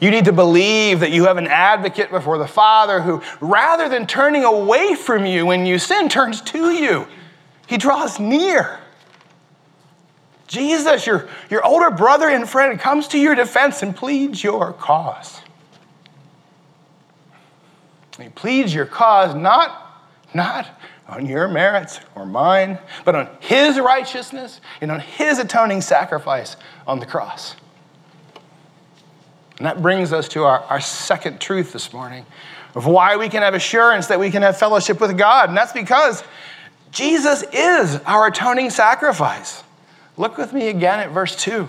You 0.00 0.10
need 0.10 0.26
to 0.26 0.32
believe 0.32 1.00
that 1.00 1.10
you 1.10 1.24
have 1.24 1.38
an 1.38 1.46
advocate 1.46 2.10
before 2.10 2.36
the 2.36 2.46
Father 2.46 3.00
who, 3.00 3.22
rather 3.40 3.88
than 3.88 4.06
turning 4.06 4.44
away 4.44 4.94
from 4.94 5.24
you 5.24 5.46
when 5.46 5.64
you 5.64 5.78
sin, 5.78 6.08
turns 6.08 6.42
to 6.42 6.70
you. 6.70 7.08
He 7.66 7.78
draws 7.78 8.20
near. 8.20 8.78
Jesus, 10.46 11.06
your, 11.06 11.28
your 11.50 11.64
older 11.64 11.90
brother 11.90 12.28
and 12.28 12.48
friend, 12.48 12.78
comes 12.78 13.08
to 13.08 13.18
your 13.18 13.34
defense 13.34 13.82
and 13.82 13.94
pleads 13.94 14.42
your 14.42 14.72
cause. 14.72 15.40
He 18.20 18.28
pleads 18.30 18.72
your 18.72 18.86
cause 18.86 19.34
not, 19.34 20.04
not 20.32 20.68
on 21.08 21.26
your 21.26 21.48
merits 21.48 22.00
or 22.14 22.26
mine, 22.26 22.78
but 23.04 23.14
on 23.14 23.28
his 23.40 23.78
righteousness 23.78 24.60
and 24.80 24.90
on 24.90 25.00
his 25.00 25.38
atoning 25.38 25.80
sacrifice 25.80 26.56
on 26.86 26.98
the 26.98 27.06
cross. 27.06 27.56
And 29.58 29.66
that 29.66 29.80
brings 29.82 30.12
us 30.12 30.28
to 30.28 30.44
our, 30.44 30.60
our 30.64 30.80
second 30.80 31.40
truth 31.40 31.72
this 31.72 31.92
morning 31.92 32.26
of 32.74 32.86
why 32.86 33.16
we 33.16 33.28
can 33.28 33.42
have 33.42 33.54
assurance 33.54 34.06
that 34.08 34.20
we 34.20 34.30
can 34.30 34.42
have 34.42 34.58
fellowship 34.58 35.00
with 35.00 35.16
God. 35.16 35.48
And 35.48 35.56
that's 35.56 35.72
because 35.72 36.22
Jesus 36.90 37.42
is 37.52 37.96
our 38.06 38.26
atoning 38.26 38.70
sacrifice. 38.70 39.62
Look 40.16 40.38
with 40.38 40.52
me 40.52 40.68
again 40.68 41.00
at 41.00 41.10
verse 41.10 41.36
2. 41.36 41.68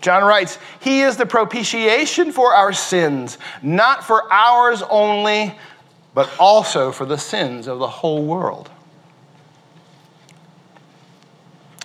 John 0.00 0.22
writes, 0.24 0.58
He 0.80 1.00
is 1.00 1.16
the 1.16 1.24
propitiation 1.24 2.30
for 2.30 2.52
our 2.52 2.72
sins, 2.72 3.38
not 3.62 4.04
for 4.04 4.30
ours 4.32 4.82
only, 4.90 5.54
but 6.14 6.30
also 6.38 6.92
for 6.92 7.06
the 7.06 7.16
sins 7.16 7.66
of 7.66 7.78
the 7.78 7.88
whole 7.88 8.24
world. 8.24 8.70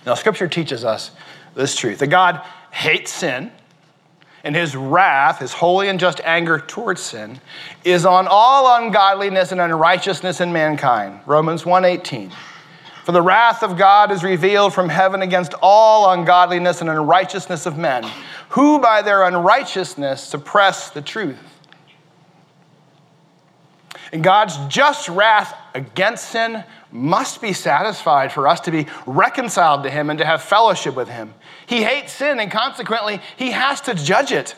Now, 0.04 0.14
Scripture 0.14 0.48
teaches 0.48 0.84
us 0.84 1.10
this 1.54 1.76
truth 1.76 1.98
that 1.98 2.08
God 2.08 2.42
hates 2.70 3.12
sin, 3.12 3.52
and 4.44 4.56
his 4.56 4.74
wrath, 4.74 5.38
his 5.38 5.52
holy 5.52 5.88
and 5.88 6.00
just 6.00 6.20
anger 6.24 6.58
towards 6.58 7.00
sin, 7.02 7.40
is 7.84 8.06
on 8.06 8.26
all 8.30 8.82
ungodliness 8.82 9.52
and 9.52 9.60
unrighteousness 9.60 10.40
in 10.40 10.52
mankind. 10.52 11.20
Romans 11.26 11.64
1:18. 11.64 12.30
For 13.04 13.12
the 13.12 13.22
wrath 13.22 13.62
of 13.62 13.78
God 13.78 14.12
is 14.12 14.22
revealed 14.22 14.74
from 14.74 14.88
heaven 14.88 15.22
against 15.22 15.54
all 15.62 16.12
ungodliness 16.12 16.80
and 16.80 16.90
unrighteousness 16.90 17.64
of 17.66 17.78
men, 17.78 18.04
who 18.50 18.78
by 18.78 19.02
their 19.02 19.24
unrighteousness 19.24 20.22
suppress 20.22 20.90
the 20.90 21.00
truth. 21.00 21.38
And 24.12 24.22
God's 24.22 24.56
just 24.66 25.08
wrath 25.08 25.54
against 25.74 26.30
sin 26.30 26.64
must 26.90 27.40
be 27.40 27.52
satisfied 27.52 28.32
for 28.32 28.48
us 28.48 28.60
to 28.60 28.70
be 28.70 28.86
reconciled 29.06 29.84
to 29.84 29.90
Him 29.90 30.10
and 30.10 30.18
to 30.18 30.26
have 30.26 30.42
fellowship 30.42 30.96
with 30.96 31.08
Him. 31.08 31.32
He 31.66 31.84
hates 31.84 32.12
sin, 32.12 32.40
and 32.40 32.50
consequently, 32.50 33.20
He 33.36 33.52
has 33.52 33.80
to 33.82 33.94
judge 33.94 34.32
it. 34.32 34.56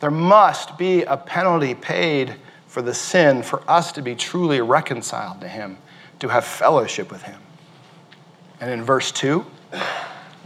There 0.00 0.10
must 0.10 0.76
be 0.76 1.04
a 1.04 1.16
penalty 1.16 1.74
paid 1.74 2.34
for 2.66 2.82
the 2.82 2.92
sin 2.92 3.44
for 3.44 3.62
us 3.70 3.92
to 3.92 4.02
be 4.02 4.16
truly 4.16 4.60
reconciled 4.60 5.40
to 5.40 5.48
Him 5.48 5.78
to 6.22 6.28
have 6.28 6.44
fellowship 6.44 7.10
with 7.10 7.20
him. 7.22 7.40
And 8.60 8.70
in 8.70 8.84
verse 8.84 9.10
2, 9.10 9.44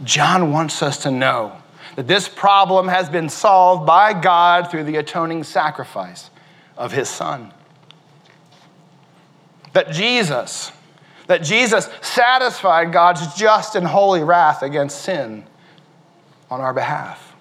John 0.03 0.51
wants 0.51 0.81
us 0.81 0.97
to 1.03 1.11
know 1.11 1.55
that 1.95 2.07
this 2.07 2.27
problem 2.27 2.87
has 2.87 3.11
been 3.11 3.29
solved 3.29 3.85
by 3.85 4.19
God 4.19 4.71
through 4.71 4.85
the 4.85 4.95
atoning 4.95 5.43
sacrifice 5.43 6.31
of 6.77 6.93
his 6.93 7.07
son. 7.07 7.53
That 9.73 9.91
Jesus, 9.91 10.71
that 11.27 11.43
Jesus 11.43 11.87
satisfied 12.01 12.91
God's 12.91 13.35
just 13.35 13.75
and 13.75 13.85
holy 13.85 14.23
wrath 14.23 14.63
against 14.63 15.03
sin 15.03 15.43
on 16.49 16.59
our 16.59 16.73
behalf. 16.73 17.35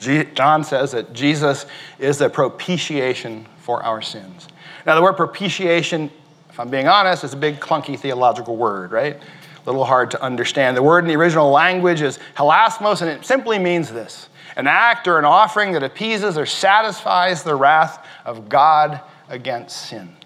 John 0.00 0.64
says 0.64 0.92
that 0.92 1.12
Jesus 1.12 1.66
is 1.98 2.16
the 2.16 2.30
propitiation 2.30 3.46
for 3.58 3.82
our 3.82 4.00
sins. 4.00 4.48
Now, 4.86 4.94
the 4.94 5.02
word 5.02 5.14
propitiation, 5.14 6.10
if 6.48 6.60
I'm 6.60 6.70
being 6.70 6.86
honest, 6.86 7.24
is 7.24 7.32
a 7.32 7.36
big, 7.36 7.58
clunky 7.58 7.98
theological 7.98 8.56
word, 8.56 8.92
right? 8.92 9.16
A 9.16 9.66
little 9.66 9.84
hard 9.84 10.12
to 10.12 10.22
understand. 10.22 10.76
The 10.76 10.82
word 10.82 11.04
in 11.04 11.08
the 11.08 11.16
original 11.16 11.50
language 11.50 12.00
is 12.00 12.20
hilasmos, 12.36 13.02
and 13.02 13.10
it 13.10 13.24
simply 13.24 13.58
means 13.58 13.92
this 13.92 14.28
an 14.56 14.66
act 14.66 15.06
or 15.06 15.18
an 15.18 15.24
offering 15.24 15.72
that 15.72 15.82
appeases 15.82 16.38
or 16.38 16.46
satisfies 16.46 17.42
the 17.42 17.54
wrath 17.54 18.06
of 18.24 18.48
God 18.48 19.00
against 19.28 19.88
sin. 19.88 20.16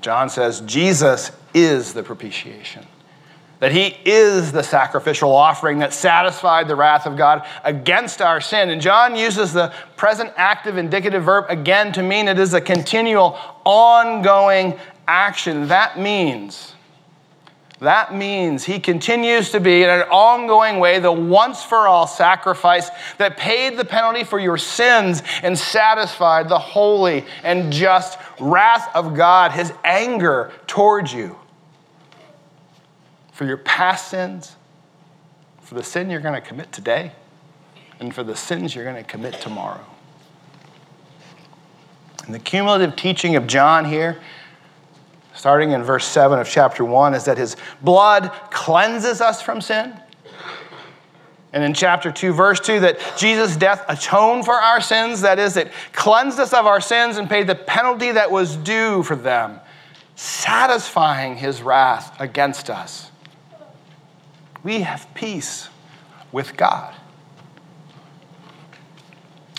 John 0.00 0.28
says 0.28 0.62
Jesus 0.62 1.30
is 1.52 1.92
the 1.92 2.02
propitiation 2.02 2.84
that 3.60 3.72
he 3.72 3.96
is 4.04 4.52
the 4.52 4.62
sacrificial 4.62 5.34
offering 5.34 5.78
that 5.78 5.92
satisfied 5.92 6.68
the 6.68 6.76
wrath 6.76 7.06
of 7.06 7.16
God 7.16 7.46
against 7.62 8.20
our 8.20 8.40
sin. 8.40 8.70
And 8.70 8.80
John 8.80 9.16
uses 9.16 9.52
the 9.52 9.72
present 9.96 10.32
active 10.36 10.76
indicative 10.76 11.24
verb 11.24 11.46
again 11.48 11.92
to 11.92 12.02
mean 12.02 12.28
it 12.28 12.38
is 12.38 12.54
a 12.54 12.60
continual, 12.60 13.38
ongoing 13.64 14.78
action. 15.06 15.68
That 15.68 15.98
means, 15.98 16.74
that 17.80 18.14
means 18.14 18.64
he 18.64 18.80
continues 18.80 19.50
to 19.50 19.60
be 19.60 19.82
in 19.82 19.90
an 19.90 20.02
ongoing 20.02 20.78
way 20.78 20.98
the 20.98 21.12
once 21.12 21.62
for 21.62 21.86
all 21.86 22.06
sacrifice 22.06 22.90
that 23.18 23.36
paid 23.36 23.78
the 23.78 23.84
penalty 23.84 24.24
for 24.24 24.38
your 24.38 24.58
sins 24.58 25.22
and 25.42 25.56
satisfied 25.56 26.48
the 26.48 26.58
holy 26.58 27.24
and 27.44 27.72
just 27.72 28.18
wrath 28.40 28.90
of 28.96 29.14
God, 29.14 29.52
his 29.52 29.72
anger 29.84 30.52
towards 30.66 31.12
you 31.12 31.36
for 33.34 33.44
your 33.44 33.56
past 33.56 34.10
sins, 34.10 34.54
for 35.60 35.74
the 35.74 35.82
sin 35.82 36.08
you're 36.08 36.20
going 36.20 36.40
to 36.40 36.40
commit 36.40 36.70
today, 36.70 37.10
and 37.98 38.14
for 38.14 38.22
the 38.22 38.36
sins 38.36 38.76
you're 38.76 38.84
going 38.84 38.96
to 38.96 39.02
commit 39.02 39.34
tomorrow. 39.40 39.84
And 42.24 42.32
the 42.32 42.38
cumulative 42.38 42.94
teaching 42.94 43.34
of 43.34 43.48
John 43.48 43.84
here, 43.84 44.20
starting 45.34 45.72
in 45.72 45.82
verse 45.82 46.06
7 46.06 46.38
of 46.38 46.48
chapter 46.48 46.84
1, 46.84 47.12
is 47.12 47.24
that 47.24 47.36
his 47.36 47.56
blood 47.82 48.30
cleanses 48.52 49.20
us 49.20 49.42
from 49.42 49.60
sin. 49.60 49.92
And 51.52 51.64
in 51.64 51.74
chapter 51.74 52.12
2, 52.12 52.32
verse 52.32 52.60
2, 52.60 52.80
that 52.80 53.00
Jesus' 53.18 53.56
death 53.56 53.84
atoned 53.88 54.44
for 54.44 54.54
our 54.54 54.80
sins, 54.80 55.20
that 55.22 55.40
is, 55.40 55.56
it 55.56 55.72
cleansed 55.92 56.38
us 56.38 56.52
of 56.52 56.66
our 56.66 56.80
sins 56.80 57.16
and 57.16 57.28
paid 57.28 57.48
the 57.48 57.56
penalty 57.56 58.12
that 58.12 58.30
was 58.30 58.56
due 58.58 59.02
for 59.02 59.16
them, 59.16 59.58
satisfying 60.14 61.36
his 61.36 61.62
wrath 61.62 62.20
against 62.20 62.70
us 62.70 63.10
we 64.64 64.80
have 64.80 65.06
peace 65.14 65.68
with 66.32 66.56
God. 66.56 66.94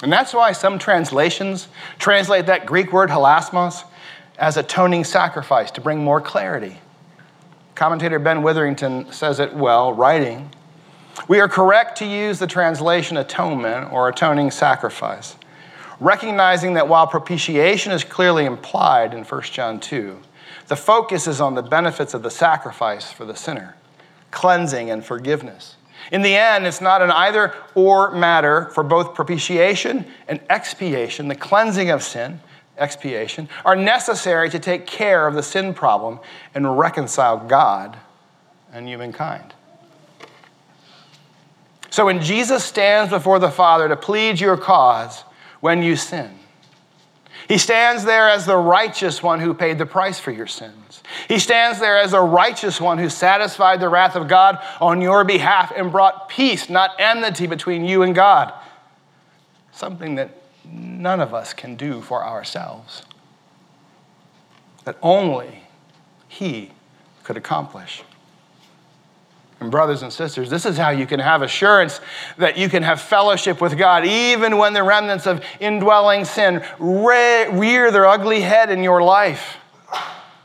And 0.03 0.12
that's 0.12 0.33
why 0.33 0.51
some 0.51 0.77
translations 0.77 1.69
translate 2.00 2.47
that 2.47 2.65
Greek 2.65 2.91
word 2.91 3.09
hilasmos 3.09 3.83
as 4.38 4.57
atoning 4.57 5.05
sacrifice 5.05 5.71
to 5.71 5.81
bring 5.81 6.03
more 6.03 6.19
clarity. 6.19 6.79
Commentator 7.75 8.19
Ben 8.19 8.43
Witherington 8.43 9.12
says 9.12 9.39
it 9.39 9.53
well, 9.53 9.93
writing 9.93 10.50
We 11.27 11.39
are 11.39 11.47
correct 11.47 11.97
to 12.00 12.05
use 12.05 12.39
the 12.39 12.47
translation 12.47 13.17
atonement 13.17 13.91
or 13.91 14.09
atoning 14.09 14.51
sacrifice, 14.51 15.35
recognizing 16.00 16.74
that 16.74 16.88
while 16.88 17.07
propitiation 17.07 17.91
is 17.91 18.03
clearly 18.03 18.45
implied 18.45 19.13
in 19.13 19.24
1 19.24 19.41
John 19.43 19.79
2, 19.79 20.19
the 20.67 20.75
focus 20.75 21.27
is 21.27 21.39
on 21.39 21.55
the 21.55 21.62
benefits 21.62 22.13
of 22.13 22.24
the 22.24 22.31
sacrifice 22.31 23.12
for 23.12 23.24
the 23.24 23.35
sinner, 23.35 23.75
cleansing 24.32 24.89
and 24.89 25.03
forgiveness. 25.05 25.75
In 26.12 26.22
the 26.22 26.36
end, 26.36 26.67
it's 26.67 26.82
not 26.82 27.01
an 27.01 27.12
either 27.12 27.53
or 27.74 28.12
matter 28.12 28.65
for 28.74 28.84
both 28.84 29.15
propitiation 29.15 30.05
and 30.27 30.39
expiation, 30.50 31.27
the 31.27 31.36
cleansing 31.36 31.89
of 31.89 32.03
sin, 32.03 32.39
expiation, 32.77 33.50
are 33.63 33.75
necessary 33.75 34.50
to 34.50 34.60
take 34.60 34.86
care 34.86 35.27
of 35.27 35.34
the 35.34 35.44
sin 35.44 35.74
problem 35.74 36.20
and 36.53 36.77
reconcile 36.77 37.38
God 37.38 37.98
and 38.72 38.88
humankind. 38.88 39.53
So 41.89 42.05
when 42.05 42.22
Jesus 42.22 42.63
stands 42.63 43.10
before 43.12 43.39
the 43.39 43.50
Father 43.50 43.88
to 43.88 43.96
plead 43.96 44.39
your 44.39 44.58
cause 44.58 45.22
when 45.62 45.82
you 45.82 45.96
sin, 45.96 46.29
he 47.47 47.57
stands 47.57 48.03
there 48.03 48.29
as 48.29 48.45
the 48.45 48.57
righteous 48.57 49.21
one 49.21 49.39
who 49.39 49.53
paid 49.53 49.77
the 49.77 49.85
price 49.85 50.19
for 50.19 50.31
your 50.31 50.47
sins. 50.47 51.03
He 51.27 51.37
stands 51.37 51.79
there 51.79 51.97
as 51.97 52.13
a 52.13 52.21
righteous 52.21 52.81
one 52.81 52.97
who 52.97 53.09
satisfied 53.09 53.79
the 53.79 53.89
wrath 53.89 54.15
of 54.15 54.27
God 54.27 54.57
on 54.81 55.01
your 55.01 55.23
behalf 55.23 55.71
and 55.75 55.91
brought 55.91 56.27
peace, 56.27 56.69
not 56.69 56.91
enmity, 56.97 57.45
between 57.45 57.85
you 57.85 58.01
and 58.01 58.15
God. 58.15 58.53
Something 59.71 60.15
that 60.15 60.31
none 60.63 61.19
of 61.19 61.33
us 61.33 61.53
can 61.53 61.75
do 61.75 62.01
for 62.01 62.23
ourselves, 62.23 63.03
that 64.85 64.97
only 65.03 65.63
He 66.27 66.71
could 67.23 67.37
accomplish. 67.37 68.03
And, 69.62 69.71
brothers 69.71 70.03
and 70.03 70.12
sisters, 70.12 70.50
this 70.50 70.65
is 70.65 70.77
how 70.77 70.89
you 70.89 71.07
can 71.07 71.19
have 71.19 71.41
assurance 71.41 72.01
that 72.38 72.57
you 72.57 72.67
can 72.67 72.83
have 72.83 73.00
fellowship 73.00 73.62
with 73.62 73.77
God, 73.77 74.05
even 74.05 74.57
when 74.57 74.74
the 74.74 74.83
remnants 74.83 75.25
of 75.25 75.43
indwelling 75.59 76.25
sin 76.25 76.62
rear 76.77 77.91
their 77.91 78.05
ugly 78.05 78.41
head 78.41 78.69
in 78.69 78.83
your 78.83 79.01
life. 79.01 79.57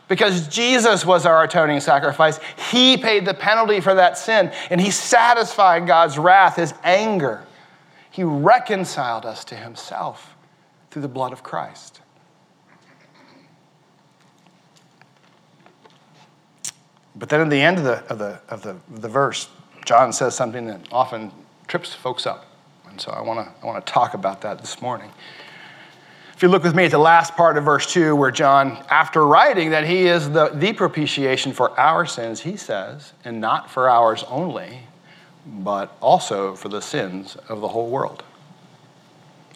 Because 0.07 0.49
Jesus 0.49 1.05
was 1.07 1.27
our 1.27 1.45
atoning 1.45 1.81
sacrifice. 1.81 2.41
He 2.71 2.97
paid 2.97 3.25
the 3.25 3.35
penalty 3.35 3.81
for 3.81 3.95
that 3.95 4.19
sin, 4.19 4.53
and 4.71 4.81
He 4.81 4.91
satisfied 4.91 5.87
God's 5.87 6.19
wrath, 6.19 6.57
His 6.57 6.75
anger. 6.83 7.45
He 8.11 8.25
reconciled 8.25 9.25
us 9.25 9.45
to 9.47 9.55
Himself 9.55 10.37
through 10.91 11.03
the 11.03 11.09
blood 11.09 11.33
of 11.33 11.43
Christ. 11.45 12.00
But 17.21 17.29
then 17.29 17.43
at 17.43 17.51
the 17.51 17.61
end 17.61 17.79
of 17.79 17.85
the, 17.85 18.03
of 18.11 18.19
the, 18.19 18.41
of 18.49 18.63
the, 18.63 18.77
the 18.99 19.09
verse, 19.09 19.49
John 19.85 20.13
says 20.13 20.35
something 20.35 20.67
that 20.67 20.81
often 20.91 21.31
trips 21.69 21.95
folks 21.95 22.27
up. 22.27 22.47
And 22.89 22.99
so 23.01 23.13
I 23.13 23.21
want 23.21 23.47
to 23.47 23.63
I 23.63 23.67
wanna 23.67 23.83
talk 23.83 24.15
about 24.15 24.41
that 24.41 24.59
this 24.59 24.81
morning. 24.83 25.11
If 26.35 26.43
you 26.43 26.49
look 26.49 26.65
with 26.65 26.75
me 26.75 26.87
at 26.87 26.91
the 26.91 26.99
last 26.99 27.37
part 27.37 27.59
of 27.59 27.65
verse 27.65 27.93
2, 27.93 28.17
where 28.17 28.31
John, 28.31 28.83
after 28.89 29.27
writing 29.27 29.71
that 29.71 29.87
he 29.87 30.07
is 30.07 30.31
the, 30.31 30.49
the 30.49 30.73
propitiation 30.73 31.53
for 31.53 31.79
our 31.79 32.07
sins, 32.07 32.41
he 32.41 32.57
says, 32.57 33.13
and 33.27 33.39
not 33.43 33.71
for 33.71 33.91
ours 33.91 34.25
only, 34.27 34.81
but 35.47 35.95
also 36.01 36.57
for 36.57 36.71
the 36.71 36.81
sins 36.81 37.37
of 37.51 37.61
the 37.61 37.69
whole 37.69 37.91
world. 37.91 38.25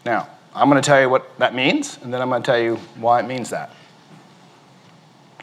Now, 0.04 0.28
I'm 0.54 0.68
going 0.68 0.80
to 0.80 0.86
tell 0.86 1.00
you 1.00 1.08
what 1.08 1.38
that 1.38 1.54
means, 1.54 1.98
and 2.02 2.12
then 2.12 2.20
I'm 2.20 2.28
going 2.28 2.42
to 2.42 2.46
tell 2.46 2.60
you 2.60 2.76
why 2.96 3.20
it 3.20 3.26
means 3.26 3.48
that. 3.48 3.70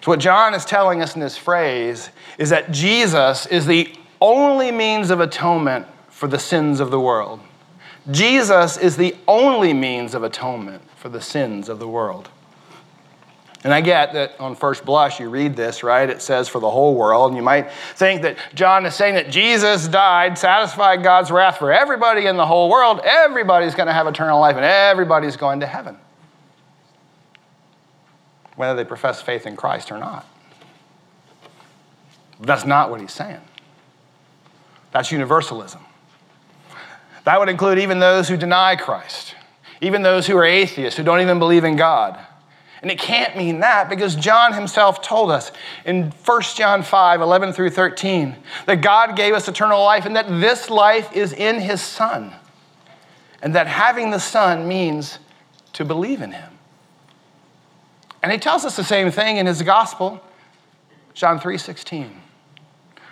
So, 0.01 0.09
what 0.09 0.19
John 0.19 0.55
is 0.55 0.65
telling 0.65 1.01
us 1.01 1.13
in 1.13 1.21
this 1.21 1.37
phrase 1.37 2.09
is 2.39 2.49
that 2.49 2.71
Jesus 2.71 3.45
is 3.45 3.67
the 3.67 3.93
only 4.19 4.71
means 4.71 5.11
of 5.11 5.19
atonement 5.19 5.85
for 6.09 6.27
the 6.27 6.39
sins 6.39 6.79
of 6.79 6.89
the 6.89 6.99
world. 6.99 7.39
Jesus 8.09 8.77
is 8.77 8.97
the 8.97 9.15
only 9.27 9.73
means 9.73 10.15
of 10.15 10.23
atonement 10.23 10.81
for 10.95 11.09
the 11.09 11.21
sins 11.21 11.69
of 11.69 11.77
the 11.77 11.87
world. 11.87 12.29
And 13.63 13.71
I 13.71 13.81
get 13.81 14.13
that 14.13 14.39
on 14.39 14.55
first 14.55 14.85
blush, 14.85 15.19
you 15.19 15.29
read 15.29 15.55
this, 15.55 15.83
right? 15.83 16.09
It 16.09 16.23
says 16.23 16.49
for 16.49 16.59
the 16.59 16.69
whole 16.69 16.95
world. 16.95 17.29
And 17.29 17.37
you 17.37 17.43
might 17.43 17.71
think 17.95 18.23
that 18.23 18.39
John 18.55 18.87
is 18.87 18.95
saying 18.95 19.13
that 19.15 19.29
Jesus 19.29 19.87
died, 19.87 20.35
satisfied 20.35 21.03
God's 21.03 21.29
wrath 21.29 21.59
for 21.59 21.71
everybody 21.71 22.25
in 22.25 22.37
the 22.37 22.45
whole 22.45 22.71
world. 22.71 23.01
Everybody's 23.03 23.75
going 23.75 23.85
to 23.85 23.93
have 23.93 24.07
eternal 24.07 24.39
life 24.39 24.55
and 24.55 24.65
everybody's 24.65 25.37
going 25.37 25.59
to 25.59 25.67
heaven 25.67 25.95
whether 28.55 28.75
they 28.75 28.87
profess 28.87 29.21
faith 29.21 29.45
in 29.45 29.55
Christ 29.55 29.91
or 29.91 29.97
not. 29.97 30.25
That's 32.39 32.65
not 32.65 32.89
what 32.89 33.01
he's 33.01 33.13
saying. 33.13 33.41
That's 34.91 35.11
universalism. 35.11 35.81
That 37.23 37.39
would 37.39 37.49
include 37.49 37.79
even 37.79 37.99
those 37.99 38.27
who 38.27 38.35
deny 38.35 38.75
Christ, 38.75 39.35
even 39.79 40.01
those 40.01 40.27
who 40.27 40.35
are 40.37 40.45
atheists, 40.45 40.97
who 40.97 41.03
don't 41.03 41.21
even 41.21 41.39
believe 41.39 41.63
in 41.63 41.75
God. 41.75 42.19
And 42.81 42.89
it 42.89 42.97
can't 42.97 43.37
mean 43.37 43.59
that 43.59 43.89
because 43.89 44.15
John 44.15 44.53
himself 44.53 45.03
told 45.03 45.29
us 45.29 45.51
in 45.85 46.11
1 46.25 46.41
John 46.55 46.81
5 46.81 47.21
11 47.21 47.53
through 47.53 47.69
13 47.69 48.35
that 48.65 48.81
God 48.81 49.15
gave 49.15 49.35
us 49.35 49.47
eternal 49.47 49.83
life 49.83 50.05
and 50.05 50.15
that 50.15 50.27
this 50.27 50.69
life 50.69 51.15
is 51.15 51.31
in 51.31 51.59
his 51.59 51.81
Son. 51.81 52.33
And 53.43 53.55
that 53.55 53.67
having 53.67 54.09
the 54.09 54.19
Son 54.19 54.67
means 54.67 55.19
to 55.73 55.85
believe 55.85 56.21
in 56.21 56.31
him. 56.31 56.50
And 58.23 58.31
he 58.31 58.37
tells 58.37 58.65
us 58.65 58.75
the 58.75 58.83
same 58.83 59.11
thing 59.11 59.37
in 59.37 59.45
his 59.45 59.61
gospel, 59.61 60.21
John 61.13 61.39
3 61.39 61.57
16. 61.57 62.21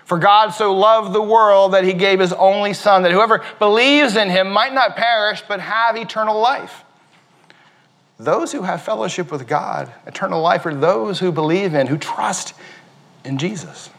For 0.06 0.18
God 0.18 0.50
so 0.50 0.74
loved 0.74 1.14
the 1.14 1.22
world 1.22 1.74
that 1.74 1.84
he 1.84 1.94
gave 1.94 2.20
his 2.20 2.34
only 2.34 2.74
Son, 2.74 3.04
that 3.04 3.12
whoever 3.12 3.44
believes 3.60 4.16
in 4.16 4.30
him 4.30 4.52
might 4.52 4.74
not 4.74 4.96
perish, 4.96 5.44
but 5.48 5.60
have 5.60 5.96
eternal 5.96 6.40
life. 6.40 6.84
Those 8.18 8.52
who 8.52 8.64
have 8.64 8.82
fellowship 8.82 9.32
with 9.32 9.48
God, 9.48 9.94
eternal 10.08 10.42
life, 10.42 10.66
are 10.66 10.74
those 10.74 11.20
who 11.20 11.32
believe 11.32 11.76
in, 11.76 11.88
who 11.88 11.98
trust 11.98 12.54
in 13.24 13.38
Jesus. 13.38 13.90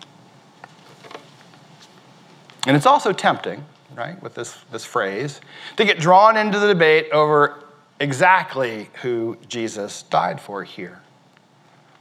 And 2.67 2.77
it's 2.77 2.87
also 2.87 3.13
tempting, 3.13 3.65
right, 3.95 4.21
with 4.23 4.35
this, 4.35 4.59
this 4.73 4.85
phrase, 4.85 5.41
to 5.77 5.85
get 5.85 5.99
drawn 5.99 6.37
into 6.37 6.59
the 6.59 6.67
debate 6.67 7.09
over 7.13 7.65
exactly 8.01 8.89
who 9.03 9.37
Jesus 9.47 10.03
died 10.05 10.41
for 10.41 10.65
here. 10.65 11.01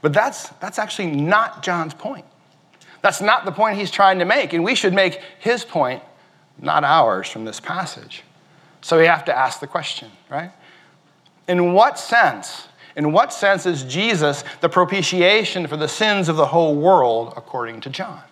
But 0.02 0.12
that's, 0.12 0.48
that's 0.60 0.78
actually 0.78 1.10
not 1.12 1.62
John's 1.62 1.94
point. 1.94 2.24
That's 3.02 3.20
not 3.20 3.44
the 3.44 3.52
point 3.52 3.78
he's 3.78 3.90
trying 3.90 4.18
to 4.18 4.24
make. 4.24 4.52
And 4.52 4.64
we 4.64 4.74
should 4.74 4.94
make 4.94 5.20
his 5.38 5.64
point, 5.64 6.02
not 6.58 6.84
ours, 6.84 7.28
from 7.28 7.44
this 7.44 7.60
passage. 7.60 8.22
So 8.80 8.98
we 8.98 9.06
have 9.06 9.24
to 9.26 9.36
ask 9.36 9.60
the 9.60 9.66
question, 9.66 10.10
right? 10.30 10.50
In 11.46 11.74
what 11.74 11.98
sense, 11.98 12.68
in 12.96 13.12
what 13.12 13.32
sense 13.32 13.66
is 13.66 13.82
Jesus 13.84 14.42
the 14.60 14.68
propitiation 14.68 15.66
for 15.66 15.76
the 15.76 15.88
sins 15.88 16.28
of 16.28 16.36
the 16.36 16.46
whole 16.46 16.74
world, 16.74 17.34
according 17.36 17.82
to 17.82 17.90
John? 17.90 18.22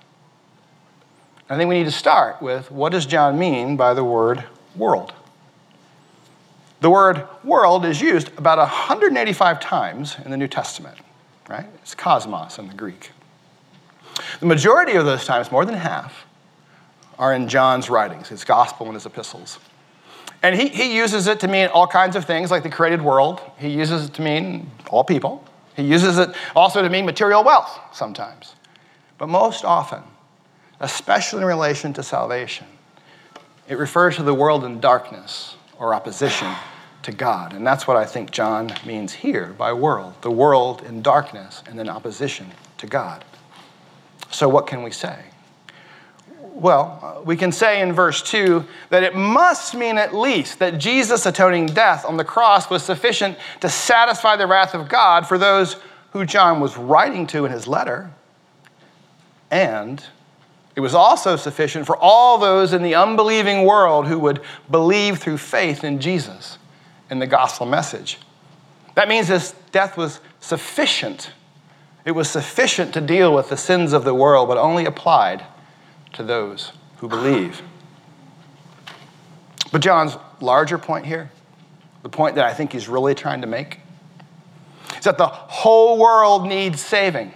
I 1.50 1.56
think 1.56 1.68
we 1.68 1.78
need 1.78 1.84
to 1.84 1.90
start 1.90 2.42
with 2.42 2.70
what 2.70 2.92
does 2.92 3.06
John 3.06 3.38
mean 3.38 3.76
by 3.76 3.94
the 3.94 4.04
word 4.04 4.44
world? 4.76 5.12
The 6.80 6.90
word 6.90 7.26
world 7.42 7.84
is 7.84 8.00
used 8.00 8.30
about 8.38 8.58
185 8.58 9.60
times 9.60 10.16
in 10.24 10.30
the 10.30 10.36
New 10.36 10.46
Testament, 10.46 10.96
right? 11.48 11.66
It's 11.82 11.94
cosmos 11.94 12.58
in 12.58 12.68
the 12.68 12.74
Greek. 12.74 13.10
The 14.40 14.46
majority 14.46 14.92
of 14.92 15.04
those 15.04 15.24
times, 15.24 15.50
more 15.50 15.64
than 15.64 15.74
half, 15.74 16.26
are 17.18 17.34
in 17.34 17.48
John's 17.48 17.90
writings, 17.90 18.28
his 18.28 18.44
gospel 18.44 18.86
and 18.86 18.94
his 18.94 19.06
epistles. 19.06 19.58
And 20.42 20.54
he, 20.54 20.68
he 20.68 20.96
uses 20.96 21.26
it 21.26 21.40
to 21.40 21.48
mean 21.48 21.66
all 21.68 21.88
kinds 21.88 22.14
of 22.14 22.24
things 22.24 22.50
like 22.50 22.62
the 22.62 22.70
created 22.70 23.02
world. 23.02 23.40
He 23.58 23.70
uses 23.70 24.06
it 24.06 24.14
to 24.14 24.22
mean 24.22 24.70
all 24.88 25.02
people. 25.02 25.44
He 25.74 25.82
uses 25.82 26.18
it 26.18 26.30
also 26.54 26.80
to 26.80 26.88
mean 26.88 27.04
material 27.04 27.42
wealth 27.42 27.76
sometimes. 27.92 28.54
But 29.16 29.28
most 29.28 29.64
often, 29.64 30.02
especially 30.78 31.40
in 31.40 31.46
relation 31.46 31.92
to 31.94 32.04
salvation, 32.04 32.66
it 33.66 33.78
refers 33.78 34.14
to 34.16 34.22
the 34.22 34.34
world 34.34 34.64
in 34.64 34.78
darkness 34.78 35.56
or 35.78 35.94
opposition 35.94 36.52
to 37.02 37.12
God. 37.12 37.52
And 37.52 37.66
that's 37.66 37.86
what 37.86 37.96
I 37.96 38.04
think 38.04 38.30
John 38.30 38.72
means 38.84 39.12
here 39.12 39.54
by 39.56 39.72
world 39.72 40.14
the 40.20 40.30
world 40.30 40.82
in 40.82 41.02
darkness 41.02 41.62
and 41.66 41.80
in 41.80 41.88
opposition 41.88 42.48
to 42.78 42.86
God. 42.86 43.24
So, 44.30 44.48
what 44.48 44.66
can 44.66 44.82
we 44.82 44.90
say? 44.90 45.24
Well, 46.40 47.22
we 47.24 47.36
can 47.36 47.52
say 47.52 47.80
in 47.80 47.92
verse 47.92 48.20
2 48.22 48.64
that 48.90 49.04
it 49.04 49.14
must 49.14 49.74
mean 49.74 49.96
at 49.96 50.12
least 50.12 50.58
that 50.58 50.78
Jesus' 50.78 51.24
atoning 51.24 51.66
death 51.66 52.04
on 52.04 52.16
the 52.16 52.24
cross 52.24 52.68
was 52.68 52.82
sufficient 52.82 53.38
to 53.60 53.68
satisfy 53.68 54.34
the 54.34 54.46
wrath 54.46 54.74
of 54.74 54.88
God 54.88 55.26
for 55.26 55.38
those 55.38 55.76
who 56.12 56.24
John 56.24 56.58
was 56.58 56.76
writing 56.76 57.28
to 57.28 57.44
in 57.44 57.52
his 57.52 57.68
letter. 57.68 58.10
And 59.50 60.04
it 60.78 60.80
was 60.80 60.94
also 60.94 61.34
sufficient 61.34 61.86
for 61.86 61.96
all 61.96 62.38
those 62.38 62.72
in 62.72 62.84
the 62.84 62.94
unbelieving 62.94 63.64
world 63.64 64.06
who 64.06 64.16
would 64.20 64.40
believe 64.70 65.18
through 65.18 65.38
faith 65.38 65.82
in 65.82 65.98
Jesus 65.98 66.56
in 67.10 67.18
the 67.18 67.26
gospel 67.26 67.66
message. 67.66 68.16
That 68.94 69.08
means 69.08 69.26
his 69.26 69.56
death 69.72 69.96
was 69.96 70.20
sufficient. 70.38 71.32
It 72.04 72.12
was 72.12 72.30
sufficient 72.30 72.94
to 72.94 73.00
deal 73.00 73.34
with 73.34 73.48
the 73.48 73.56
sins 73.56 73.92
of 73.92 74.04
the 74.04 74.14
world, 74.14 74.46
but 74.46 74.56
only 74.56 74.84
applied 74.84 75.44
to 76.12 76.22
those 76.22 76.70
who 76.98 77.08
believe. 77.08 77.60
But 79.72 79.80
John's 79.80 80.16
larger 80.40 80.78
point 80.78 81.06
here, 81.06 81.28
the 82.04 82.08
point 82.08 82.36
that 82.36 82.44
I 82.44 82.54
think 82.54 82.70
he's 82.70 82.88
really 82.88 83.16
trying 83.16 83.40
to 83.40 83.48
make, 83.48 83.80
is 84.96 85.02
that 85.02 85.18
the 85.18 85.26
whole 85.26 85.98
world 85.98 86.46
needs 86.46 86.80
saving. 86.80 87.34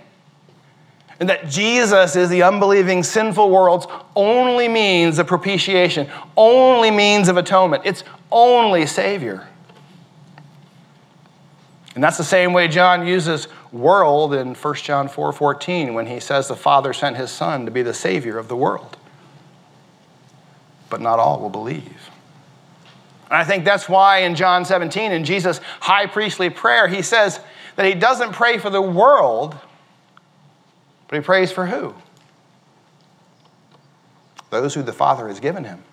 And 1.23 1.29
that 1.29 1.49
Jesus 1.49 2.17
is 2.17 2.31
the 2.31 2.43
unbelieving, 2.43 3.05
sinful 3.05 3.49
world's 3.49 3.87
only 4.17 4.67
means 4.67 5.21
of 5.21 5.29
propitiation, 5.29 6.11
only 6.37 6.91
means 6.91 7.29
of 7.29 7.37
atonement, 7.37 7.87
its 7.87 8.03
only 8.33 8.87
Savior. 8.87 9.47
And 11.95 12.03
that's 12.03 12.17
the 12.17 12.25
same 12.25 12.53
way 12.53 12.67
John 12.67 13.07
uses 13.07 13.47
world 13.71 14.35
in 14.35 14.57
1 14.57 14.75
John 14.75 15.07
4 15.07 15.33
14 15.33 15.95
when 15.95 16.09
he 16.09 16.19
says 16.19 16.49
the 16.49 16.57
Father 16.57 16.93
sent 16.93 17.17
his 17.17 17.31
Son 17.31 17.67
to 17.67 17.71
be 17.71 17.83
the 17.83 17.95
Savior 17.95 18.37
of 18.37 18.49
the 18.49 18.57
world. 18.57 18.97
But 20.91 21.01
not 21.01 21.21
all 21.21 21.39
will 21.39 21.51
believe. 21.51 22.11
And 23.27 23.39
I 23.39 23.45
think 23.45 23.65
that's 23.65 23.89
why 23.89 24.23
in 24.23 24.35
John 24.35 24.65
17, 24.65 25.13
in 25.13 25.23
Jesus' 25.23 25.61
high 25.79 26.07
priestly 26.07 26.51
prayer, 26.51 26.89
he 26.89 27.01
says 27.01 27.39
that 27.77 27.87
he 27.87 27.95
doesn't 27.95 28.33
pray 28.33 28.59
for 28.59 28.71
the 28.71 28.83
world, 28.83 29.55
but 31.13 31.19
he 31.19 31.23
prays 31.23 31.53
for 31.53 31.67
who? 31.67 31.95
Those 34.49 34.73
who 34.73 34.83
the 34.83 34.95
Father 34.95 35.29
has 35.29 35.41
given 35.41 35.65
him. 35.65 35.85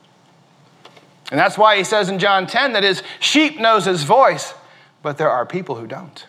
And 1.30 1.38
that's 1.38 1.58
why 1.58 1.76
he 1.76 1.84
says 1.84 2.08
in 2.08 2.20
John 2.20 2.48
10 2.48 2.72
that 2.72 2.84
his 2.84 3.04
sheep 3.20 3.60
knows 3.60 3.84
his 3.84 4.04
voice 4.04 4.54
but 5.02 5.18
there 5.18 5.30
are 5.30 5.46
people 5.46 5.76
who 5.76 5.88
don't. 5.88 6.26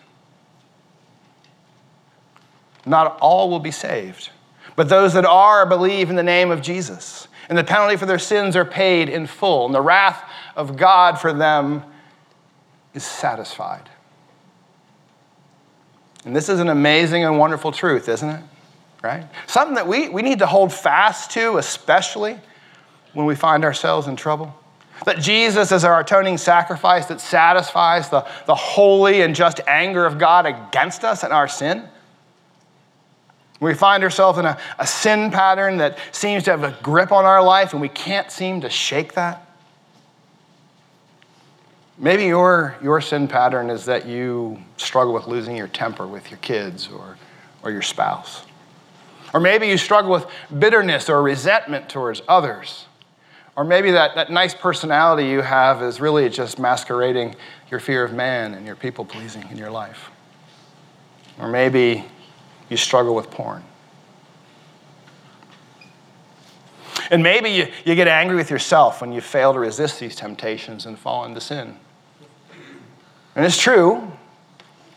Not 2.85 3.17
all 3.21 3.49
will 3.49 3.61
be 3.61 3.71
saved, 3.71 4.29
but 4.75 4.89
those 4.89 5.13
that 5.13 5.23
are 5.23 5.65
believe 5.65 6.09
in 6.09 6.17
the 6.17 6.21
name 6.23 6.51
of 6.51 6.61
Jesus. 6.61 7.29
And 7.47 7.57
the 7.57 7.63
penalty 7.63 7.95
for 7.95 8.05
their 8.05 8.19
sins 8.19 8.57
are 8.57 8.65
paid 8.65 9.07
in 9.07 9.25
full, 9.25 9.67
and 9.67 9.73
the 9.73 9.79
wrath 9.79 10.21
of 10.57 10.75
God 10.75 11.17
for 11.17 11.31
them 11.31 11.83
is 12.93 13.05
satisfied. 13.05 13.89
And 16.25 16.35
this 16.35 16.49
is 16.49 16.59
an 16.59 16.67
amazing 16.67 17.23
and 17.23 17.39
wonderful 17.39 17.71
truth, 17.71 18.09
isn't 18.09 18.29
it? 18.29 18.43
Right? 19.01 19.25
Something 19.47 19.75
that 19.75 19.87
we, 19.87 20.09
we 20.09 20.21
need 20.21 20.39
to 20.39 20.45
hold 20.45 20.71
fast 20.71 21.31
to, 21.31 21.57
especially 21.57 22.39
when 23.13 23.25
we 23.25 23.35
find 23.35 23.63
ourselves 23.65 24.07
in 24.07 24.15
trouble. 24.15 24.55
That 25.05 25.19
Jesus 25.19 25.71
is 25.71 25.83
our 25.83 26.01
atoning 26.01 26.37
sacrifice 26.37 27.07
that 27.07 27.19
satisfies 27.19 28.09
the, 28.09 28.27
the 28.45 28.53
holy 28.53 29.21
and 29.21 29.35
just 29.35 29.59
anger 29.67 30.05
of 30.05 30.19
God 30.19 30.45
against 30.45 31.03
us 31.03 31.23
and 31.23 31.33
our 31.33 31.47
sin. 31.47 31.83
We 33.59 33.73
find 33.73 34.03
ourselves 34.03 34.37
in 34.37 34.45
a, 34.45 34.57
a 34.77 34.85
sin 34.85 35.31
pattern 35.31 35.77
that 35.77 35.97
seems 36.11 36.43
to 36.43 36.51
have 36.51 36.63
a 36.63 36.77
grip 36.83 37.11
on 37.11 37.25
our 37.25 37.43
life 37.43 37.73
and 37.73 37.81
we 37.81 37.89
can't 37.89 38.31
seem 38.31 38.61
to 38.61 38.69
shake 38.69 39.13
that. 39.13 39.47
Maybe 41.97 42.25
your, 42.25 42.75
your 42.81 43.01
sin 43.01 43.27
pattern 43.27 43.69
is 43.69 43.85
that 43.85 44.07
you 44.07 44.59
struggle 44.77 45.13
with 45.13 45.27
losing 45.27 45.55
your 45.55 45.67
temper 45.67 46.07
with 46.07 46.31
your 46.31 46.39
kids 46.39 46.89
or, 46.89 47.17
or 47.61 47.71
your 47.71 47.83
spouse. 47.83 48.43
Or 49.33 49.39
maybe 49.39 49.67
you 49.67 49.77
struggle 49.77 50.11
with 50.11 50.25
bitterness 50.59 51.09
or 51.09 51.21
resentment 51.21 51.89
towards 51.89 52.21
others. 52.27 52.85
Or 53.55 53.63
maybe 53.63 53.91
that, 53.91 54.15
that 54.15 54.31
nice 54.31 54.53
personality 54.53 55.27
you 55.27 55.41
have 55.41 55.81
is 55.81 55.99
really 55.99 56.29
just 56.29 56.59
masquerading 56.59 57.35
your 57.69 57.79
fear 57.79 58.03
of 58.03 58.13
man 58.13 58.53
and 58.53 58.65
your 58.65 58.75
people 58.75 59.05
pleasing 59.05 59.47
in 59.49 59.57
your 59.57 59.71
life. 59.71 60.09
Or 61.39 61.47
maybe 61.47 62.05
you 62.69 62.77
struggle 62.77 63.15
with 63.15 63.29
porn. 63.29 63.63
And 67.09 67.21
maybe 67.21 67.49
you, 67.49 67.67
you 67.83 67.95
get 67.95 68.07
angry 68.07 68.37
with 68.37 68.49
yourself 68.49 69.01
when 69.01 69.11
you 69.11 69.19
fail 69.19 69.51
to 69.53 69.59
resist 69.59 69.99
these 69.99 70.15
temptations 70.15 70.85
and 70.85 70.97
fall 70.97 71.25
into 71.25 71.41
sin. 71.41 71.77
And 73.35 73.45
it's 73.45 73.57
true, 73.57 74.11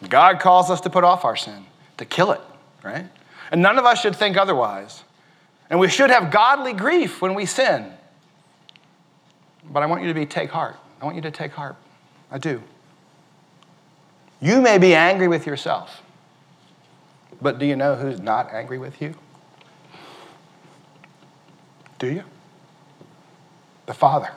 God 0.09 0.38
calls 0.38 0.70
us 0.70 0.81
to 0.83 0.90
put 0.90 1.03
off 1.03 1.25
our 1.25 1.37
sin, 1.37 1.66
to 1.97 2.05
kill 2.05 2.31
it, 2.31 2.40
right? 2.85 3.07
And 3.55 3.62
none 3.62 3.79
of 3.79 3.85
us 3.85 4.01
should 4.01 4.17
think 4.17 4.37
otherwise. 4.37 5.05
And 5.71 5.79
we 5.79 5.88
should 5.88 6.11
have 6.11 6.33
godly 6.33 6.73
grief 6.73 7.23
when 7.23 7.35
we 7.35 7.47
sin. 7.47 7.93
But 9.71 9.85
I 9.85 9.87
want 9.87 10.03
you 10.03 10.09
to 10.09 10.14
be 10.14 10.27
take 10.27 10.51
heart. 10.51 10.77
I 11.01 11.05
want 11.05 11.14
you 11.14 11.23
to 11.23 11.31
take 11.31 11.53
heart. 11.53 11.77
I 12.33 12.38
do. 12.38 12.61
You 14.40 14.61
may 14.61 14.79
be 14.79 14.93
angry 14.97 15.29
with 15.29 15.47
yourself, 15.47 16.03
but 17.40 17.61
do 17.61 17.64
you 17.64 17.77
know 17.77 17.95
who's 17.95 18.19
not 18.19 18.53
angry 18.53 18.77
with 18.77 19.01
you? 19.01 19.14
Do 22.01 22.09
you? 22.09 22.25
The 23.87 23.95
Father. 23.95 24.33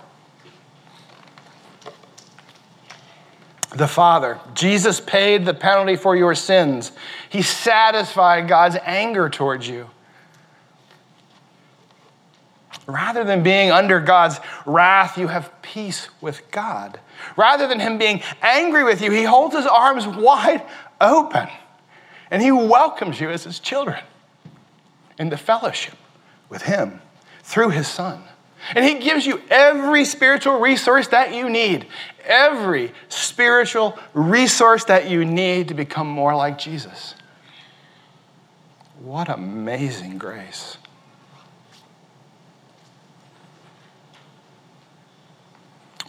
The 3.75 3.87
Father. 3.87 4.39
Jesus 4.53 4.99
paid 4.99 5.45
the 5.45 5.53
penalty 5.53 5.95
for 5.95 6.15
your 6.15 6.35
sins. 6.35 6.91
He 7.29 7.41
satisfied 7.41 8.47
God's 8.47 8.77
anger 8.83 9.29
towards 9.29 9.67
you. 9.67 9.89
Rather 12.85 13.25
than 13.25 13.43
being 13.43 13.69
under 13.69 13.99
God's 13.99 14.39
wrath, 14.65 15.17
you 15.17 15.27
have 15.27 15.51
peace 15.61 16.07
with 16.21 16.49
God. 16.51 16.99
Rather 17.35 17.67
than 17.67 17.81
Him 17.81 17.97
being 17.97 18.21
angry 18.41 18.85
with 18.85 19.01
you, 19.01 19.11
He 19.11 19.23
holds 19.23 19.55
His 19.55 19.65
arms 19.65 20.07
wide 20.07 20.63
open 21.01 21.49
and 22.31 22.41
He 22.41 22.51
welcomes 22.51 23.19
you 23.19 23.29
as 23.29 23.43
His 23.43 23.59
children 23.59 23.99
into 25.17 25.37
fellowship 25.37 25.95
with 26.49 26.61
Him 26.63 27.01
through 27.43 27.69
His 27.69 27.87
Son. 27.87 28.23
And 28.75 28.83
He 28.83 28.95
gives 28.95 29.25
you 29.25 29.41
every 29.49 30.05
spiritual 30.05 30.59
resource 30.59 31.07
that 31.09 31.33
you 31.33 31.49
need, 31.49 31.87
every 32.27 32.91
spiritual 33.09 33.97
resource 34.13 34.83
that 34.85 35.09
you 35.09 35.25
need 35.25 35.69
to 35.69 35.73
become 35.73 36.07
more 36.07 36.35
like 36.35 36.57
Jesus. 36.57 37.15
What 38.99 39.29
amazing 39.29 40.17
grace. 40.17 40.77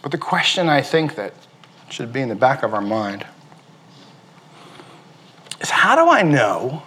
But 0.01 0.11
the 0.11 0.17
question 0.17 0.69
I 0.69 0.81
think 0.81 1.15
that 1.15 1.33
should 1.89 2.13
be 2.13 2.21
in 2.21 2.29
the 2.29 2.35
back 2.35 2.63
of 2.63 2.73
our 2.73 2.81
mind 2.81 3.25
is 5.59 5.69
how 5.69 5.95
do 5.95 6.09
I 6.09 6.21
know 6.21 6.83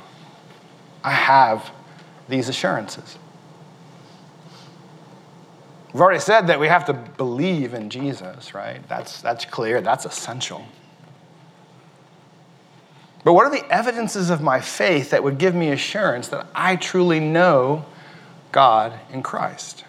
I 1.04 1.12
have 1.12 1.70
these 2.28 2.48
assurances? 2.48 3.18
We've 5.92 6.00
already 6.00 6.20
said 6.20 6.46
that 6.46 6.58
we 6.58 6.68
have 6.68 6.86
to 6.86 6.94
believe 6.94 7.74
in 7.74 7.90
Jesus, 7.90 8.54
right? 8.54 8.86
That's, 8.88 9.20
that's 9.20 9.44
clear, 9.44 9.82
that's 9.82 10.06
essential. 10.06 10.64
But 13.24 13.34
what 13.34 13.46
are 13.46 13.50
the 13.50 13.70
evidences 13.70 14.30
of 14.30 14.40
my 14.40 14.60
faith 14.60 15.10
that 15.10 15.22
would 15.22 15.38
give 15.38 15.54
me 15.54 15.70
assurance 15.70 16.28
that 16.28 16.46
I 16.54 16.76
truly 16.76 17.20
know 17.20 17.84
God 18.52 18.98
in 19.12 19.22
Christ? 19.22 19.84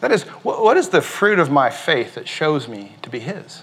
That 0.00 0.12
is, 0.12 0.24
what 0.42 0.76
is 0.76 0.90
the 0.90 1.00
fruit 1.00 1.38
of 1.38 1.50
my 1.50 1.70
faith 1.70 2.14
that 2.16 2.28
shows 2.28 2.68
me 2.68 2.96
to 3.02 3.08
be 3.08 3.18
His? 3.18 3.62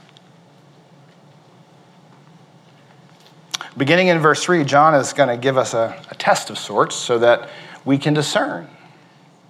Beginning 3.77 4.07
in 4.07 4.19
verse 4.19 4.43
3, 4.43 4.63
John 4.63 4.95
is 4.95 5.13
going 5.13 5.29
to 5.29 5.37
give 5.37 5.57
us 5.57 5.73
a, 5.73 6.01
a 6.09 6.15
test 6.15 6.49
of 6.49 6.57
sorts 6.57 6.95
so 6.95 7.19
that 7.19 7.49
we 7.85 7.97
can 7.97 8.13
discern 8.13 8.67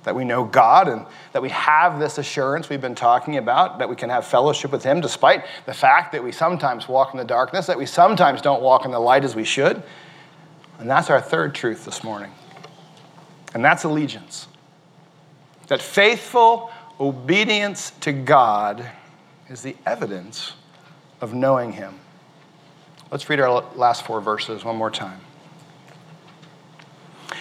that 0.10 0.16
we 0.16 0.26
know 0.26 0.44
God 0.44 0.88
and 0.88 1.06
that 1.34 1.42
we 1.44 1.50
have 1.50 2.00
this 2.00 2.18
assurance 2.18 2.68
we've 2.68 2.82
been 2.82 2.96
talking 2.96 3.38
about, 3.38 3.78
that 3.78 3.88
we 3.88 3.96
can 3.96 4.10
have 4.10 4.26
fellowship 4.26 4.72
with 4.72 4.84
Him 4.84 5.02
despite 5.02 5.46
the 5.68 5.74
fact 5.74 6.14
that 6.14 6.24
we 6.24 6.32
sometimes 6.32 6.88
walk 6.88 7.14
in 7.14 7.20
the 7.20 7.24
darkness, 7.24 7.68
that 7.68 7.78
we 7.78 7.86
sometimes 7.86 8.42
don't 8.42 8.64
walk 8.64 8.86
in 8.86 8.92
the 8.92 9.00
light 9.00 9.24
as 9.24 9.36
we 9.36 9.44
should. 9.44 9.84
And 10.80 10.90
that's 10.90 11.12
our 11.12 11.22
third 11.22 11.54
truth 11.54 11.86
this 11.86 12.04
morning. 12.04 12.32
And 13.54 13.64
that's 13.64 13.84
allegiance. 13.84 14.48
That 15.68 15.80
faithful 15.80 16.72
Obedience 17.00 17.92
to 18.02 18.12
God 18.12 18.84
is 19.48 19.62
the 19.62 19.76
evidence 19.86 20.54
of 21.22 21.36
knowing 21.36 21.72
Him. 21.72 21.94
Let's 23.12 23.30
read 23.30 23.40
our 23.40 23.64
last 23.76 24.08
four 24.08 24.22
verses 24.22 24.66
one 24.66 24.76
more 24.76 24.90
time. 24.90 25.22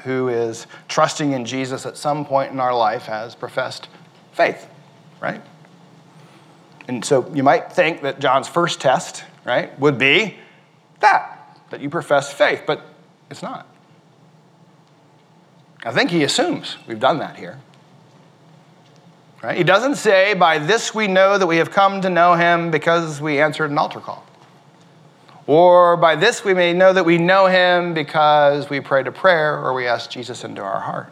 who 0.00 0.28
is 0.28 0.66
trusting 0.86 1.32
in 1.32 1.44
Jesus 1.44 1.86
at 1.86 1.96
some 1.96 2.24
point 2.24 2.52
in 2.52 2.60
our 2.60 2.76
life 2.76 3.06
has 3.06 3.34
professed 3.34 3.88
faith, 4.32 4.68
right? 5.20 5.42
And 6.86 7.04
so 7.04 7.30
you 7.34 7.42
might 7.42 7.72
think 7.72 8.02
that 8.02 8.20
John's 8.20 8.48
first 8.48 8.80
test, 8.80 9.24
right, 9.44 9.78
would 9.78 9.98
be 9.98 10.36
that, 11.00 11.58
that 11.70 11.80
you 11.80 11.90
profess 11.90 12.32
faith, 12.32 12.62
but 12.66 12.82
it's 13.30 13.42
not. 13.42 13.66
I 15.84 15.92
think 15.92 16.10
he 16.10 16.24
assumes 16.24 16.76
we've 16.86 17.00
done 17.00 17.18
that 17.18 17.36
here. 17.36 17.60
Right? 19.42 19.56
He 19.56 19.62
doesn't 19.62 19.94
say, 19.94 20.34
by 20.34 20.58
this 20.58 20.94
we 20.94 21.06
know 21.06 21.38
that 21.38 21.46
we 21.46 21.58
have 21.58 21.70
come 21.70 22.00
to 22.00 22.10
know 22.10 22.34
him 22.34 22.70
because 22.70 23.20
we 23.20 23.40
answered 23.40 23.70
an 23.70 23.78
altar 23.78 24.00
call. 24.00 24.24
Or 25.48 25.96
by 25.96 26.14
this 26.14 26.44
we 26.44 26.52
may 26.52 26.74
know 26.74 26.92
that 26.92 27.06
we 27.06 27.16
know 27.16 27.46
him 27.46 27.94
because 27.94 28.68
we 28.68 28.80
prayed 28.80 29.06
a 29.06 29.12
prayer 29.12 29.58
or 29.58 29.72
we 29.72 29.86
asked 29.86 30.10
Jesus 30.10 30.44
into 30.44 30.60
our 30.62 30.78
heart. 30.78 31.10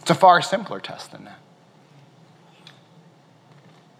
It's 0.00 0.10
a 0.10 0.14
far 0.14 0.42
simpler 0.42 0.80
test 0.80 1.12
than 1.12 1.24
that. 1.24 1.38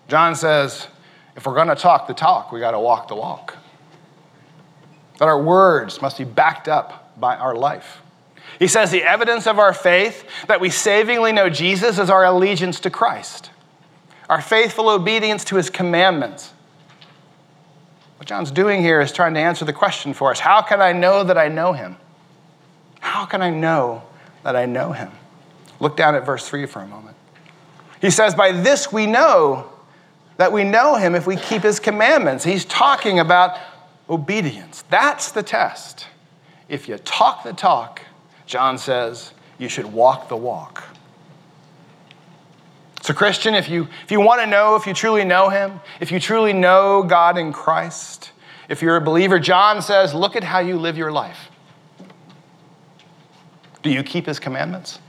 John 0.08 0.34
says, 0.34 0.88
if 1.36 1.46
we're 1.46 1.54
going 1.54 1.68
to 1.68 1.76
talk 1.76 2.08
the 2.08 2.14
talk, 2.14 2.50
we 2.50 2.58
got 2.58 2.72
to 2.72 2.80
walk 2.80 3.06
the 3.06 3.14
walk. 3.14 3.56
That 5.18 5.28
our 5.28 5.40
words 5.40 6.02
must 6.02 6.18
be 6.18 6.24
backed 6.24 6.66
up 6.66 7.16
by 7.20 7.36
our 7.36 7.54
life. 7.54 8.00
He 8.58 8.66
says 8.66 8.90
the 8.90 9.04
evidence 9.04 9.46
of 9.46 9.60
our 9.60 9.72
faith 9.72 10.28
that 10.48 10.60
we 10.60 10.68
savingly 10.68 11.30
know 11.30 11.48
Jesus 11.48 12.00
is 12.00 12.10
our 12.10 12.24
allegiance 12.24 12.80
to 12.80 12.90
Christ, 12.90 13.50
our 14.28 14.42
faithful 14.42 14.88
obedience 14.88 15.44
to 15.44 15.56
his 15.56 15.70
commandments. 15.70 16.53
What 18.24 18.28
John's 18.30 18.50
doing 18.50 18.80
here 18.80 19.02
is 19.02 19.12
trying 19.12 19.34
to 19.34 19.40
answer 19.40 19.66
the 19.66 19.74
question 19.74 20.14
for 20.14 20.30
us 20.30 20.40
how 20.40 20.62
can 20.62 20.80
I 20.80 20.92
know 20.92 21.24
that 21.24 21.36
I 21.36 21.48
know 21.48 21.74
him? 21.74 21.98
How 23.00 23.26
can 23.26 23.42
I 23.42 23.50
know 23.50 24.02
that 24.44 24.56
I 24.56 24.64
know 24.64 24.92
him? 24.92 25.10
Look 25.78 25.94
down 25.94 26.14
at 26.14 26.24
verse 26.24 26.48
3 26.48 26.64
for 26.64 26.80
a 26.80 26.86
moment. 26.86 27.18
He 28.00 28.08
says, 28.08 28.34
By 28.34 28.52
this 28.52 28.90
we 28.90 29.04
know 29.04 29.70
that 30.38 30.52
we 30.52 30.64
know 30.64 30.94
him 30.96 31.14
if 31.14 31.26
we 31.26 31.36
keep 31.36 31.64
his 31.64 31.78
commandments. 31.78 32.44
He's 32.44 32.64
talking 32.64 33.18
about 33.18 33.58
obedience. 34.08 34.84
That's 34.88 35.30
the 35.30 35.42
test. 35.42 36.06
If 36.70 36.88
you 36.88 36.96
talk 36.96 37.42
the 37.42 37.52
talk, 37.52 38.00
John 38.46 38.78
says 38.78 39.34
you 39.58 39.68
should 39.68 39.92
walk 39.92 40.30
the 40.30 40.36
walk. 40.38 40.82
So, 43.04 43.12
Christian, 43.12 43.54
if 43.54 43.68
you, 43.68 43.86
if 44.02 44.10
you 44.10 44.18
want 44.18 44.40
to 44.40 44.46
know 44.46 44.76
if 44.76 44.86
you 44.86 44.94
truly 44.94 45.26
know 45.26 45.50
Him, 45.50 45.78
if 46.00 46.10
you 46.10 46.18
truly 46.18 46.54
know 46.54 47.02
God 47.02 47.36
in 47.36 47.52
Christ, 47.52 48.32
if 48.70 48.80
you're 48.80 48.96
a 48.96 49.00
believer, 49.02 49.38
John 49.38 49.82
says, 49.82 50.14
look 50.14 50.36
at 50.36 50.42
how 50.42 50.60
you 50.60 50.78
live 50.78 50.96
your 50.96 51.12
life. 51.12 51.50
Do 53.82 53.90
you 53.90 54.02
keep 54.02 54.24
His 54.24 54.40
commandments? 54.40 55.00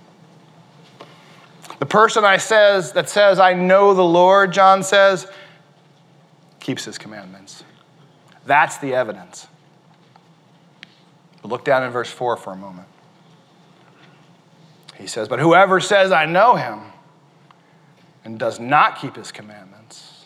The 1.80 1.86
person 1.86 2.26
I 2.26 2.36
says 2.36 2.92
that 2.92 3.08
says 3.08 3.40
I 3.40 3.54
know 3.54 3.94
the 3.94 4.04
Lord, 4.04 4.52
John 4.52 4.84
says, 4.84 5.32
keeps 6.60 6.84
His 6.84 6.98
commandments. 6.98 7.64
That's 8.46 8.78
the 8.80 8.94
evidence. 8.94 9.48
But 11.42 11.48
look 11.48 11.64
down 11.64 11.82
in 11.84 11.92
verse 11.92 12.10
4 12.10 12.36
for 12.36 12.52
a 12.52 12.58
moment. 12.58 12.90
He 14.98 15.08
says, 15.08 15.30
But 15.30 15.40
whoever 15.40 15.80
says, 15.80 16.12
I 16.12 16.26
know 16.26 16.56
him, 16.56 16.92
and 18.26 18.40
does 18.40 18.60
not 18.60 19.00
keep 19.00 19.16
his 19.16 19.32
commandments 19.32 20.26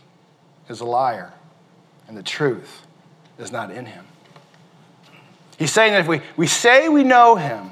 is 0.69 0.79
a 0.79 0.85
liar, 0.85 1.33
and 2.07 2.17
the 2.17 2.23
truth 2.23 2.87
is 3.37 3.51
not 3.51 3.71
in 3.71 3.85
him. 3.85 4.05
He's 5.57 5.73
saying 5.73 5.91
that 5.91 6.01
if 6.01 6.07
we, 6.07 6.21
we 6.37 6.47
say 6.47 6.87
we 6.87 7.03
know 7.03 7.35
him, 7.35 7.71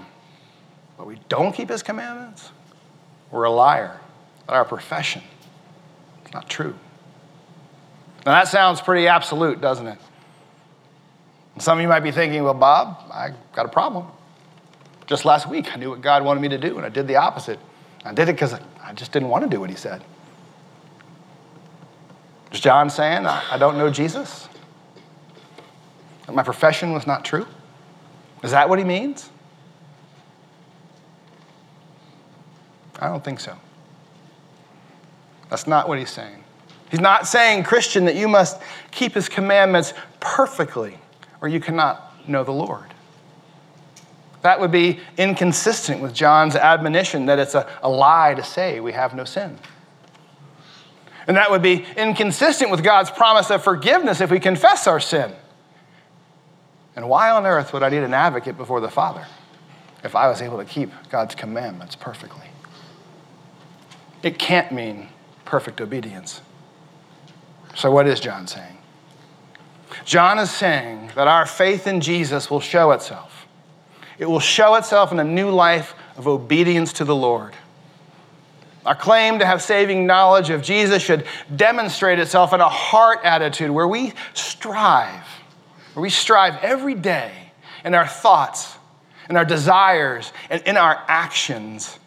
but 0.97 1.07
we 1.07 1.19
don't 1.29 1.53
keep 1.53 1.69
his 1.69 1.81
commandments, 1.81 2.51
we're 3.31 3.45
a 3.45 3.51
liar. 3.51 3.99
That 4.45 4.53
our 4.53 4.65
profession 4.65 5.21
is 6.25 6.33
not 6.33 6.49
true. 6.49 6.75
Now 8.25 8.33
that 8.33 8.49
sounds 8.49 8.81
pretty 8.81 9.07
absolute, 9.07 9.61
doesn't 9.61 9.87
it? 9.87 9.97
And 11.53 11.63
some 11.63 11.77
of 11.77 11.81
you 11.81 11.87
might 11.87 12.01
be 12.01 12.11
thinking, 12.11 12.43
well, 12.43 12.53
Bob, 12.53 13.09
I 13.11 13.31
got 13.55 13.65
a 13.65 13.69
problem. 13.69 14.07
Just 15.05 15.23
last 15.23 15.49
week, 15.49 15.73
I 15.73 15.77
knew 15.77 15.89
what 15.89 16.01
God 16.01 16.25
wanted 16.25 16.41
me 16.41 16.49
to 16.49 16.57
do, 16.57 16.75
and 16.75 16.85
I 16.85 16.89
did 16.89 17.07
the 17.07 17.15
opposite. 17.15 17.59
I 18.03 18.13
did 18.13 18.27
it 18.27 18.33
because 18.33 18.53
I 18.83 18.93
just 18.93 19.13
didn't 19.13 19.29
want 19.29 19.45
to 19.45 19.49
do 19.49 19.61
what 19.61 19.69
He 19.69 19.75
said. 19.75 20.03
Is 22.51 22.59
John 22.59 22.89
saying, 22.89 23.25
I 23.25 23.57
don't 23.57 23.77
know 23.77 23.89
Jesus? 23.89 24.47
That 26.25 26.35
my 26.35 26.43
profession 26.43 26.93
was 26.93 27.05
not 27.05 27.25
true? 27.25 27.45
Is 28.43 28.51
that 28.51 28.69
what 28.69 28.79
he 28.79 28.85
means? 28.85 29.29
I 32.99 33.07
don't 33.07 33.23
think 33.23 33.39
so. 33.39 33.55
That's 35.49 35.67
not 35.67 35.87
what 35.87 35.99
he's 35.99 36.09
saying. 36.09 36.43
He's 36.89 36.99
not 36.99 37.27
saying, 37.27 37.63
Christian, 37.63 38.05
that 38.05 38.15
you 38.15 38.27
must 38.27 38.61
keep 38.91 39.13
his 39.13 39.27
commandments 39.29 39.93
perfectly 40.19 40.97
or 41.41 41.47
you 41.47 41.59
cannot 41.59 42.27
know 42.27 42.43
the 42.43 42.51
Lord. 42.51 42.93
That 44.41 44.59
would 44.59 44.71
be 44.71 44.99
inconsistent 45.17 46.01
with 46.01 46.13
John's 46.13 46.55
admonition 46.55 47.25
that 47.25 47.39
it's 47.39 47.55
a, 47.55 47.67
a 47.81 47.89
lie 47.89 48.33
to 48.35 48.43
say 48.43 48.79
we 48.79 48.93
have 48.93 49.13
no 49.13 49.25
sin. 49.25 49.57
And 51.27 51.37
that 51.37 51.51
would 51.51 51.61
be 51.61 51.85
inconsistent 51.97 52.71
with 52.71 52.83
God's 52.83 53.11
promise 53.11 53.51
of 53.51 53.63
forgiveness 53.63 54.21
if 54.21 54.31
we 54.31 54.39
confess 54.39 54.87
our 54.87 54.99
sin. 54.99 55.33
And 56.95 57.09
why 57.09 57.29
on 57.29 57.45
earth 57.45 57.73
would 57.73 57.83
I 57.83 57.89
need 57.89 58.03
an 58.03 58.13
advocate 58.13 58.57
before 58.57 58.79
the 58.79 58.89
Father 58.89 59.27
if 60.03 60.15
I 60.15 60.29
was 60.29 60.41
able 60.41 60.57
to 60.57 60.65
keep 60.65 60.91
God's 61.09 61.35
commandments 61.35 61.95
perfectly? 61.95 62.47
It 64.23 64.39
can't 64.39 64.71
mean 64.71 65.09
perfect 65.45 65.81
obedience. 65.81 66.41
So, 67.75 67.91
what 67.91 68.07
is 68.07 68.19
John 68.19 68.47
saying? 68.47 68.77
John 70.05 70.39
is 70.39 70.49
saying 70.49 71.11
that 71.15 71.27
our 71.27 71.45
faith 71.45 71.85
in 71.85 72.01
Jesus 72.01 72.49
will 72.49 72.59
show 72.59 72.91
itself 72.91 73.37
it 74.17 74.25
will 74.25 74.39
show 74.39 74.75
itself 74.75 75.11
in 75.11 75.19
a 75.19 75.23
new 75.23 75.49
life 75.51 75.93
of 76.17 76.27
obedience 76.27 76.93
to 76.93 77.05
the 77.05 77.15
Lord. 77.15 77.53
Our 78.87 78.95
claim 78.95 79.39
to 79.39 79.45
have 79.45 79.61
saving 79.61 80.07
knowledge 80.07 80.49
of 80.49 80.61
Jesus 80.61 81.03
should 81.03 81.25
demonstrate 81.53 82.19
itself 82.19 82.53
in 82.53 82.61
a 82.61 82.69
heart 82.69 83.19
attitude 83.25 83.69
where 83.69 83.87
we 83.87 84.13
strive, 84.33 85.27
where 85.93 86.01
we 86.01 86.09
strive 86.09 86.55
every 86.63 86.95
day 86.95 87.51
in 87.83 87.93
our 87.93 88.07
thoughts, 88.07 88.77
in 89.29 89.35
our 89.35 89.43
desires, 89.43 90.31
and 90.49 90.61
in 90.61 90.77
our 90.77 91.03
actions 91.09 91.99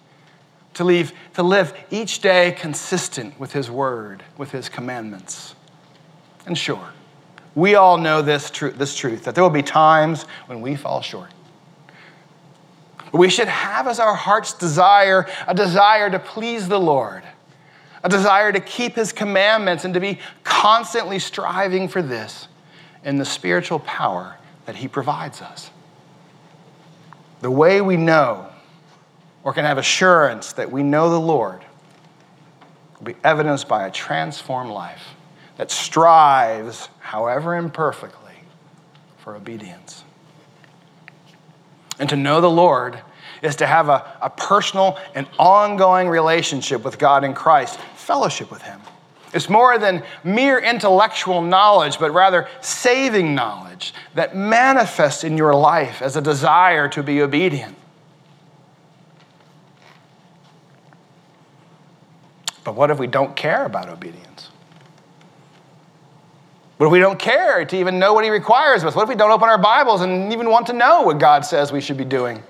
to, 0.73 0.85
leave, 0.85 1.13
to 1.35 1.43
live 1.43 1.75
each 1.91 2.21
day 2.21 2.57
consistent 2.59 3.39
with 3.39 3.53
His 3.53 3.71
Word, 3.71 4.23
with 4.39 4.51
His 4.51 4.71
commandments. 4.71 5.55
And 6.47 6.57
sure, 6.57 6.89
we 7.55 7.75
all 7.75 7.99
know 7.99 8.23
this, 8.23 8.51
tr- 8.51 8.69
this 8.69 8.97
truth 8.97 9.25
that 9.25 9.35
there 9.35 9.45
will 9.45 9.51
be 9.51 9.63
times 9.63 10.23
when 10.47 10.63
we 10.63 10.77
fall 10.77 11.03
short. 11.03 11.29
We 13.13 13.29
should 13.29 13.49
have 13.49 13.87
as 13.87 13.99
our 13.99 14.15
heart's 14.15 14.53
desire 14.53 15.27
a 15.47 15.55
desire 15.55 16.11
to 16.11 16.19
please 16.19 16.69
the 16.69 16.79
Lord, 16.79 17.23
a 18.05 18.09
desire 18.09 18.53
to 18.53 18.61
keep 18.61 18.95
His 18.95 19.13
commandments 19.13 19.85
and 19.85 19.95
to 19.95 20.01
be 20.01 20.19
constantly 20.45 21.19
striving 21.19 21.89
for 21.89 22.03
this 22.03 22.49
in 23.05 23.19
the 23.19 23.25
spiritual 23.25 23.81
power 23.81 24.37
that 24.67 24.77
He 24.77 24.89
provides 24.89 25.43
us. 25.43 25.71
The 27.41 27.51
way 27.51 27.81
we 27.81 27.97
know 27.97 28.47
or 29.43 29.53
can 29.53 29.65
have 29.65 29.79
assurance 29.79 30.53
that 30.53 30.71
we 30.71 30.83
know 30.83 31.11
the 31.11 31.21
Lord 31.21 31.65
will 32.99 33.07
be 33.07 33.17
evidenced 33.25 33.67
by 33.67 33.87
a 33.87 33.91
transformed 33.91 34.71
life 34.71 35.03
that 35.57 35.71
strives, 35.71 36.89
however 37.01 37.57
imperfectly, 37.57 38.35
for 39.19 39.35
obedience. 39.35 40.05
And 42.01 42.09
to 42.09 42.17
know 42.17 42.41
the 42.41 42.51
Lord 42.51 42.99
is 43.43 43.57
to 43.57 43.67
have 43.67 43.89
a, 43.89 44.19
a 44.21 44.31
personal 44.31 44.99
and 45.15 45.29
ongoing 45.39 46.09
relationship 46.09 46.83
with 46.83 46.99
God 46.99 47.23
in 47.23 47.35
Christ, 47.35 47.79
fellowship 47.95 48.51
with 48.51 48.63
Him. 48.63 48.81
It's 49.33 49.49
more 49.49 49.79
than 49.79 50.03
mere 50.25 50.59
intellectual 50.59 51.41
knowledge, 51.41 51.99
but 52.01 52.13
rather 52.13 52.49
saving 52.61 53.35
knowledge 53.35 53.95
that 54.15 54.35
manifests 54.35 55.23
in 55.23 55.37
your 55.37 55.55
life 55.55 56.03
as 56.03 56.17
a 56.17 56.21
desire 56.21 56.89
to 56.89 57.03
be 57.03 57.23
obedient. 57.23 57.77
But 62.65 62.75
what 62.75 62.91
if 62.91 62.99
we 62.99 63.07
don't 63.07 63.37
care 63.37 63.65
about 63.65 63.89
obedience? 63.89 64.51
What 66.81 66.87
if 66.87 66.93
we 66.93 66.99
don't 66.99 67.19
care 67.19 67.63
to 67.67 67.77
even 67.77 67.99
know 67.99 68.15
what 68.15 68.25
He 68.25 68.31
requires 68.31 68.81
of 68.81 68.89
us? 68.89 68.95
What 68.95 69.03
if 69.03 69.11
we 69.11 69.15
don't 69.15 69.31
open 69.31 69.51
our 69.51 69.59
Bibles 69.59 70.01
and 70.01 70.33
even 70.33 70.49
want 70.49 70.67
to 70.69 70.73
know 70.73 71.03
what 71.03 71.19
God 71.19 71.45
says 71.45 71.71
we 71.71 71.83
should 71.83 71.99
be 71.99 72.07
doing? 72.07 72.43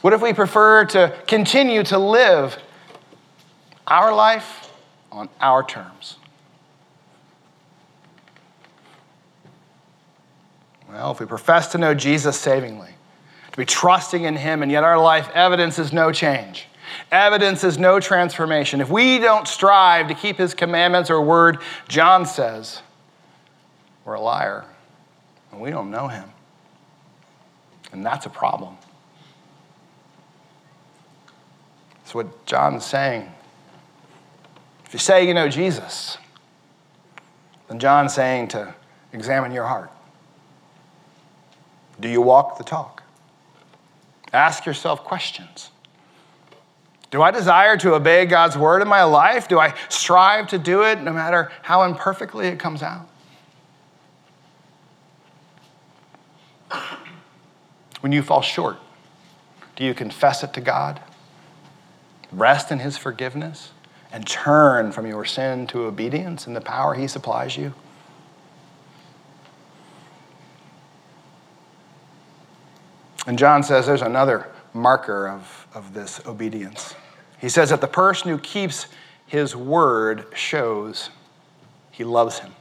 What 0.00 0.12
if 0.12 0.20
we 0.20 0.32
prefer 0.32 0.86
to 0.86 1.16
continue 1.28 1.84
to 1.84 1.98
live 1.98 2.58
our 3.86 4.12
life 4.12 4.72
on 5.12 5.28
our 5.40 5.62
terms? 5.62 6.16
Well, 10.88 11.12
if 11.12 11.20
we 11.20 11.26
profess 11.26 11.68
to 11.68 11.78
know 11.78 11.94
Jesus 11.94 12.36
savingly, 12.36 12.90
to 13.52 13.56
be 13.56 13.64
trusting 13.64 14.24
in 14.24 14.34
Him, 14.34 14.64
and 14.64 14.72
yet 14.72 14.82
our 14.82 14.98
life 14.98 15.30
evidences 15.32 15.92
no 15.92 16.10
change, 16.10 16.66
Evidence 17.12 17.64
is 17.64 17.78
no 17.78 18.00
transformation. 18.00 18.80
If 18.80 18.90
we 18.90 19.18
don't 19.18 19.46
strive 19.46 20.08
to 20.08 20.14
keep 20.14 20.38
his 20.38 20.54
commandments 20.54 21.10
or 21.10 21.20
word, 21.20 21.58
John 21.88 22.26
says, 22.26 22.80
we're 24.06 24.14
a 24.14 24.20
liar 24.20 24.64
and 25.50 25.60
we 25.60 25.70
don't 25.70 25.90
know 25.90 26.08
him. 26.08 26.30
And 27.92 28.06
that's 28.06 28.24
a 28.24 28.30
problem. 28.30 28.78
That's 31.96 32.14
what 32.14 32.46
John's 32.46 32.86
saying. 32.86 33.30
If 34.86 34.92
you 34.92 35.00
say 35.00 35.26
you 35.26 35.34
know 35.34 35.48
Jesus, 35.48 36.18
then 37.68 37.80
John's 37.80 38.14
saying 38.14 38.48
to 38.48 38.74
examine 39.12 39.50
your 39.50 39.66
heart. 39.66 39.90
Do 41.98 42.08
you 42.08 42.20
walk 42.20 42.58
the 42.58 42.64
talk? 42.64 43.02
Ask 44.32 44.66
yourself 44.66 45.02
questions. 45.02 45.70
Do 47.10 47.22
I 47.22 47.30
desire 47.32 47.76
to 47.78 47.94
obey 47.94 48.26
God's 48.26 48.56
word 48.56 48.82
in 48.82 48.88
my 48.88 49.02
life? 49.02 49.48
Do 49.48 49.58
I 49.58 49.74
strive 49.88 50.48
to 50.48 50.58
do 50.58 50.84
it 50.84 51.00
no 51.00 51.12
matter 51.12 51.50
how 51.62 51.82
imperfectly 51.84 52.46
it 52.48 52.60
comes 52.60 52.82
out? 52.82 53.08
When 58.06 58.12
you 58.12 58.22
fall 58.22 58.40
short, 58.40 58.76
do 59.74 59.82
you 59.82 59.92
confess 59.92 60.44
it 60.44 60.52
to 60.52 60.60
God? 60.60 61.00
Rest 62.30 62.70
in 62.70 62.78
His 62.78 62.96
forgiveness 62.96 63.72
and 64.12 64.24
turn 64.24 64.92
from 64.92 65.08
your 65.08 65.24
sin 65.24 65.66
to 65.66 65.86
obedience 65.86 66.46
in 66.46 66.54
the 66.54 66.60
power 66.60 66.94
He 66.94 67.08
supplies 67.08 67.56
you? 67.56 67.74
And 73.26 73.36
John 73.36 73.64
says 73.64 73.86
there's 73.86 74.02
another 74.02 74.52
marker 74.72 75.28
of, 75.28 75.66
of 75.74 75.92
this 75.92 76.24
obedience. 76.26 76.94
He 77.40 77.48
says 77.48 77.70
that 77.70 77.80
the 77.80 77.88
person 77.88 78.30
who 78.30 78.38
keeps 78.38 78.86
his 79.26 79.56
word 79.56 80.26
shows 80.32 81.10
he 81.90 82.04
loves 82.04 82.38
him. 82.38 82.54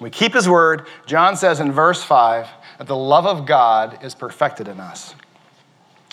We 0.00 0.10
keep 0.10 0.34
his 0.34 0.48
word. 0.48 0.88
John 1.06 1.36
says 1.36 1.60
in 1.60 1.70
verse 1.70 2.02
5 2.02 2.48
that 2.78 2.86
the 2.86 2.96
love 2.96 3.26
of 3.26 3.46
God 3.46 4.02
is 4.02 4.14
perfected 4.14 4.68
in 4.68 4.80
us. 4.80 5.14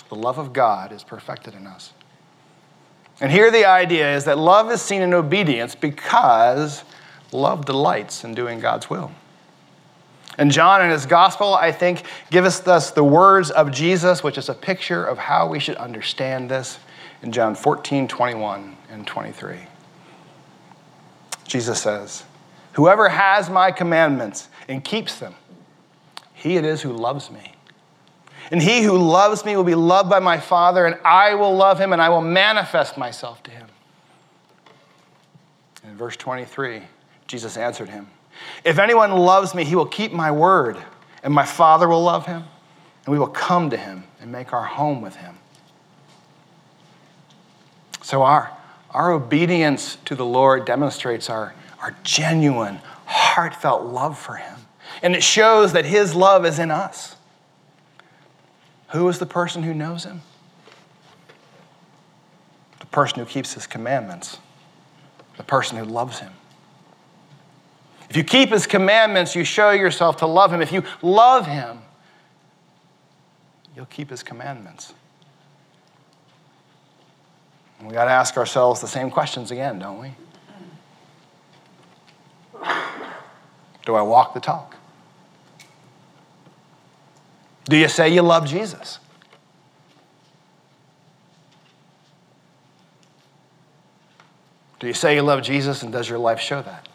The 0.08 0.14
love 0.16 0.38
of 0.38 0.52
God 0.52 0.92
is 0.92 1.02
perfected 1.02 1.54
in 1.54 1.66
us. 1.66 1.92
And 3.20 3.30
here 3.30 3.50
the 3.50 3.64
idea 3.64 4.14
is 4.16 4.24
that 4.24 4.38
love 4.38 4.70
is 4.70 4.82
seen 4.82 5.02
in 5.02 5.14
obedience 5.14 5.74
because 5.74 6.84
love 7.30 7.64
delights 7.64 8.24
in 8.24 8.34
doing 8.34 8.60
God's 8.60 8.90
will. 8.90 9.12
And 10.38 10.50
John 10.50 10.82
in 10.82 10.90
his 10.90 11.06
gospel, 11.06 11.54
I 11.54 11.72
think, 11.72 12.04
gives 12.30 12.66
us 12.66 12.90
the 12.90 13.04
words 13.04 13.50
of 13.50 13.70
Jesus, 13.70 14.22
which 14.24 14.38
is 14.38 14.48
a 14.48 14.54
picture 14.54 15.04
of 15.04 15.18
how 15.18 15.46
we 15.46 15.60
should 15.60 15.76
understand 15.76 16.50
this 16.50 16.78
in 17.22 17.32
John 17.32 17.54
14, 17.54 18.08
21 18.08 18.76
and 18.90 19.06
23. 19.06 19.58
Jesus 21.46 21.82
says, 21.82 22.24
Whoever 22.72 23.10
has 23.10 23.50
my 23.50 23.70
commandments 23.70 24.48
and 24.68 24.82
keeps 24.82 25.18
them, 25.18 25.34
he 26.42 26.56
it 26.56 26.64
is 26.64 26.82
who 26.82 26.92
loves 26.92 27.30
me. 27.30 27.52
And 28.50 28.60
he 28.60 28.82
who 28.82 28.98
loves 28.98 29.44
me 29.44 29.54
will 29.54 29.62
be 29.62 29.76
loved 29.76 30.10
by 30.10 30.18
my 30.18 30.40
Father, 30.40 30.86
and 30.86 30.98
I 31.04 31.36
will 31.36 31.54
love 31.54 31.78
him, 31.78 31.92
and 31.92 32.02
I 32.02 32.08
will 32.08 32.20
manifest 32.20 32.98
myself 32.98 33.40
to 33.44 33.52
him. 33.52 33.68
In 35.84 35.96
verse 35.96 36.16
23, 36.16 36.82
Jesus 37.28 37.56
answered 37.56 37.88
him. 37.88 38.08
If 38.64 38.80
anyone 38.80 39.12
loves 39.12 39.54
me, 39.54 39.62
he 39.62 39.76
will 39.76 39.86
keep 39.86 40.12
my 40.12 40.32
word, 40.32 40.76
and 41.22 41.32
my 41.32 41.44
Father 41.44 41.86
will 41.88 42.02
love 42.02 42.26
him, 42.26 42.42
and 43.06 43.12
we 43.12 43.20
will 43.20 43.28
come 43.28 43.70
to 43.70 43.76
him 43.76 44.02
and 44.20 44.32
make 44.32 44.52
our 44.52 44.64
home 44.64 45.00
with 45.00 45.14
him. 45.14 45.36
So, 48.02 48.22
our, 48.22 48.50
our 48.90 49.12
obedience 49.12 49.96
to 50.06 50.16
the 50.16 50.26
Lord 50.26 50.64
demonstrates 50.64 51.30
our, 51.30 51.54
our 51.80 51.94
genuine, 52.02 52.80
heartfelt 53.06 53.84
love 53.84 54.18
for 54.18 54.34
him. 54.34 54.58
And 55.02 55.16
it 55.16 55.22
shows 55.22 55.72
that 55.72 55.84
his 55.84 56.14
love 56.14 56.46
is 56.46 56.58
in 56.58 56.70
us. 56.70 57.16
Who 58.90 59.08
is 59.08 59.18
the 59.18 59.26
person 59.26 59.62
who 59.62 59.74
knows 59.74 60.04
him? 60.04 60.22
The 62.78 62.86
person 62.86 63.18
who 63.18 63.24
keeps 63.24 63.54
his 63.54 63.66
commandments, 63.66 64.38
the 65.36 65.42
person 65.42 65.78
who 65.78 65.84
loves 65.84 66.20
him. 66.20 66.32
If 68.08 68.16
you 68.16 68.24
keep 68.24 68.50
his 68.50 68.66
commandments, 68.66 69.34
you 69.34 69.42
show 69.42 69.70
yourself 69.70 70.18
to 70.18 70.26
love 70.26 70.52
him. 70.52 70.60
If 70.60 70.70
you 70.70 70.84
love 71.00 71.46
him, 71.46 71.78
you'll 73.74 73.86
keep 73.86 74.10
his 74.10 74.22
commandments. 74.22 74.92
And 77.78 77.88
we 77.88 77.94
got 77.94 78.04
to 78.04 78.10
ask 78.10 78.36
ourselves 78.36 78.80
the 78.80 78.86
same 78.86 79.10
questions 79.10 79.50
again, 79.50 79.78
don't 79.78 79.98
we? 79.98 80.12
Do 83.84 83.94
I 83.94 84.02
walk 84.02 84.34
the 84.34 84.40
talk? 84.40 84.76
Do 87.64 87.76
you 87.76 87.88
say 87.88 88.12
you 88.12 88.22
love 88.22 88.46
Jesus? 88.46 88.98
Do 94.80 94.86
you 94.88 94.94
say 94.94 95.14
you 95.14 95.22
love 95.22 95.42
Jesus 95.42 95.82
and 95.82 95.92
does 95.92 96.08
your 96.08 96.18
life 96.18 96.40
show 96.40 96.60
that? 96.62 96.88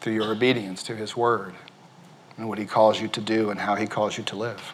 through 0.00 0.14
your 0.14 0.32
obedience 0.32 0.82
to 0.84 0.96
His 0.96 1.16
Word 1.16 1.54
and 2.36 2.48
what 2.48 2.58
He 2.58 2.64
calls 2.64 3.00
you 3.00 3.08
to 3.08 3.20
do 3.20 3.50
and 3.50 3.60
how 3.60 3.74
He 3.74 3.86
calls 3.86 4.16
you 4.16 4.24
to 4.24 4.36
live. 4.36 4.72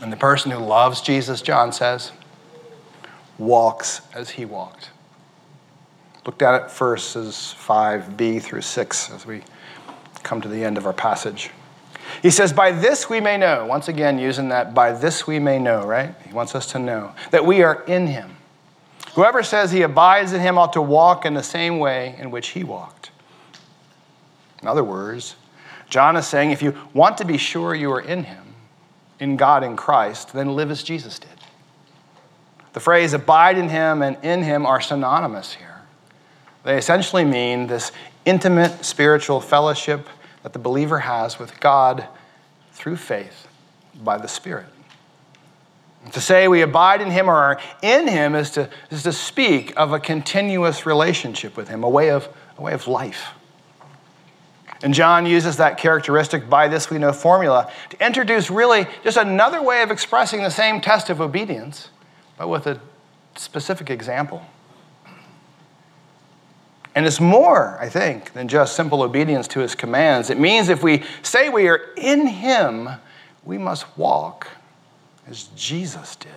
And 0.00 0.12
the 0.12 0.16
person 0.16 0.50
who 0.50 0.58
loves 0.58 1.02
Jesus, 1.02 1.42
John 1.42 1.72
says, 1.72 2.12
walks 3.38 4.00
as 4.14 4.30
He 4.30 4.44
walked. 4.44 4.90
Looked 6.26 6.42
at 6.42 6.62
it 6.62 6.70
verses 6.70 7.54
5b 7.58 8.42
through 8.42 8.60
6 8.60 9.10
as 9.10 9.26
we 9.26 9.42
come 10.22 10.40
to 10.40 10.48
the 10.48 10.62
end 10.62 10.76
of 10.76 10.86
our 10.86 10.92
passage. 10.92 11.50
He 12.22 12.30
says, 12.30 12.52
By 12.52 12.72
this 12.72 13.08
we 13.08 13.20
may 13.20 13.36
know, 13.36 13.66
once 13.66 13.88
again, 13.88 14.18
using 14.18 14.48
that, 14.50 14.74
by 14.74 14.92
this 14.92 15.26
we 15.26 15.38
may 15.38 15.58
know, 15.58 15.86
right? 15.86 16.14
He 16.26 16.32
wants 16.32 16.54
us 16.54 16.66
to 16.72 16.78
know 16.78 17.12
that 17.30 17.46
we 17.46 17.62
are 17.62 17.82
in 17.84 18.06
Him. 18.06 18.36
Whoever 19.14 19.42
says 19.42 19.72
he 19.72 19.82
abides 19.82 20.32
in 20.32 20.40
him 20.40 20.56
ought 20.56 20.72
to 20.74 20.82
walk 20.82 21.24
in 21.24 21.34
the 21.34 21.42
same 21.42 21.78
way 21.78 22.14
in 22.18 22.30
which 22.30 22.48
he 22.48 22.62
walked. 22.62 23.10
In 24.62 24.68
other 24.68 24.84
words, 24.84 25.36
John 25.88 26.16
is 26.16 26.26
saying 26.26 26.52
if 26.52 26.62
you 26.62 26.76
want 26.94 27.18
to 27.18 27.24
be 27.24 27.36
sure 27.36 27.74
you 27.74 27.90
are 27.90 28.00
in 28.00 28.24
him, 28.24 28.54
in 29.18 29.36
God 29.36 29.64
in 29.64 29.76
Christ, 29.76 30.32
then 30.32 30.54
live 30.54 30.70
as 30.70 30.82
Jesus 30.82 31.18
did. 31.18 31.30
The 32.72 32.80
phrase 32.80 33.12
abide 33.12 33.58
in 33.58 33.68
him 33.68 34.00
and 34.02 34.16
in 34.24 34.42
him 34.42 34.64
are 34.64 34.80
synonymous 34.80 35.54
here. 35.54 35.69
They 36.64 36.76
essentially 36.76 37.24
mean 37.24 37.66
this 37.66 37.92
intimate 38.24 38.84
spiritual 38.84 39.40
fellowship 39.40 40.08
that 40.42 40.52
the 40.52 40.58
believer 40.58 40.98
has 41.00 41.38
with 41.38 41.58
God 41.60 42.06
through 42.72 42.96
faith 42.96 43.48
by 44.02 44.18
the 44.18 44.28
Spirit. 44.28 44.66
To 46.12 46.20
say 46.20 46.48
we 46.48 46.62
abide 46.62 47.02
in 47.02 47.10
him 47.10 47.28
or 47.28 47.34
are 47.34 47.60
in 47.82 48.08
him 48.08 48.34
is 48.34 48.50
to, 48.52 48.70
is 48.90 49.02
to 49.02 49.12
speak 49.12 49.74
of 49.76 49.92
a 49.92 50.00
continuous 50.00 50.86
relationship 50.86 51.56
with 51.56 51.68
him, 51.68 51.84
a 51.84 51.88
way 51.88 52.10
of, 52.10 52.28
a 52.56 52.62
way 52.62 52.72
of 52.72 52.88
life. 52.88 53.34
And 54.82 54.94
John 54.94 55.26
uses 55.26 55.58
that 55.58 55.76
characteristic 55.76 56.48
by 56.48 56.68
this 56.68 56.88
we 56.88 56.96
know 56.96 57.12
formula 57.12 57.70
to 57.90 58.06
introduce 58.06 58.50
really 58.50 58.86
just 59.04 59.18
another 59.18 59.62
way 59.62 59.82
of 59.82 59.90
expressing 59.90 60.42
the 60.42 60.50
same 60.50 60.80
test 60.80 61.10
of 61.10 61.20
obedience, 61.20 61.90
but 62.38 62.48
with 62.48 62.66
a 62.66 62.80
specific 63.36 63.90
example. 63.90 64.42
And 66.94 67.06
it's 67.06 67.20
more, 67.20 67.78
I 67.80 67.88
think, 67.88 68.32
than 68.32 68.48
just 68.48 68.74
simple 68.74 69.02
obedience 69.02 69.46
to 69.48 69.60
his 69.60 69.74
commands. 69.74 70.28
It 70.28 70.40
means 70.40 70.68
if 70.68 70.82
we 70.82 71.04
say 71.22 71.48
we 71.48 71.68
are 71.68 71.90
in 71.96 72.26
him, 72.26 72.88
we 73.44 73.58
must 73.58 73.86
walk 73.96 74.48
as 75.28 75.44
Jesus 75.56 76.16
did. 76.16 76.32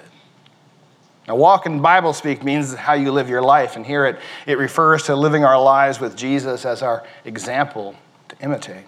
Now, 1.27 1.35
walk 1.35 1.65
in 1.65 1.81
Bible 1.81 2.13
speak 2.13 2.43
means 2.43 2.73
how 2.75 2.93
you 2.93 3.11
live 3.11 3.29
your 3.29 3.41
life, 3.41 3.77
and 3.77 3.85
here 3.85 4.05
it, 4.05 4.19
it 4.45 4.57
refers 4.57 5.03
to 5.03 5.15
living 5.15 5.45
our 5.45 5.61
lives 5.61 5.99
with 5.99 6.17
Jesus 6.17 6.65
as 6.65 6.81
our 6.81 7.03
example 7.23 7.95
to 8.27 8.35
imitate. 8.41 8.83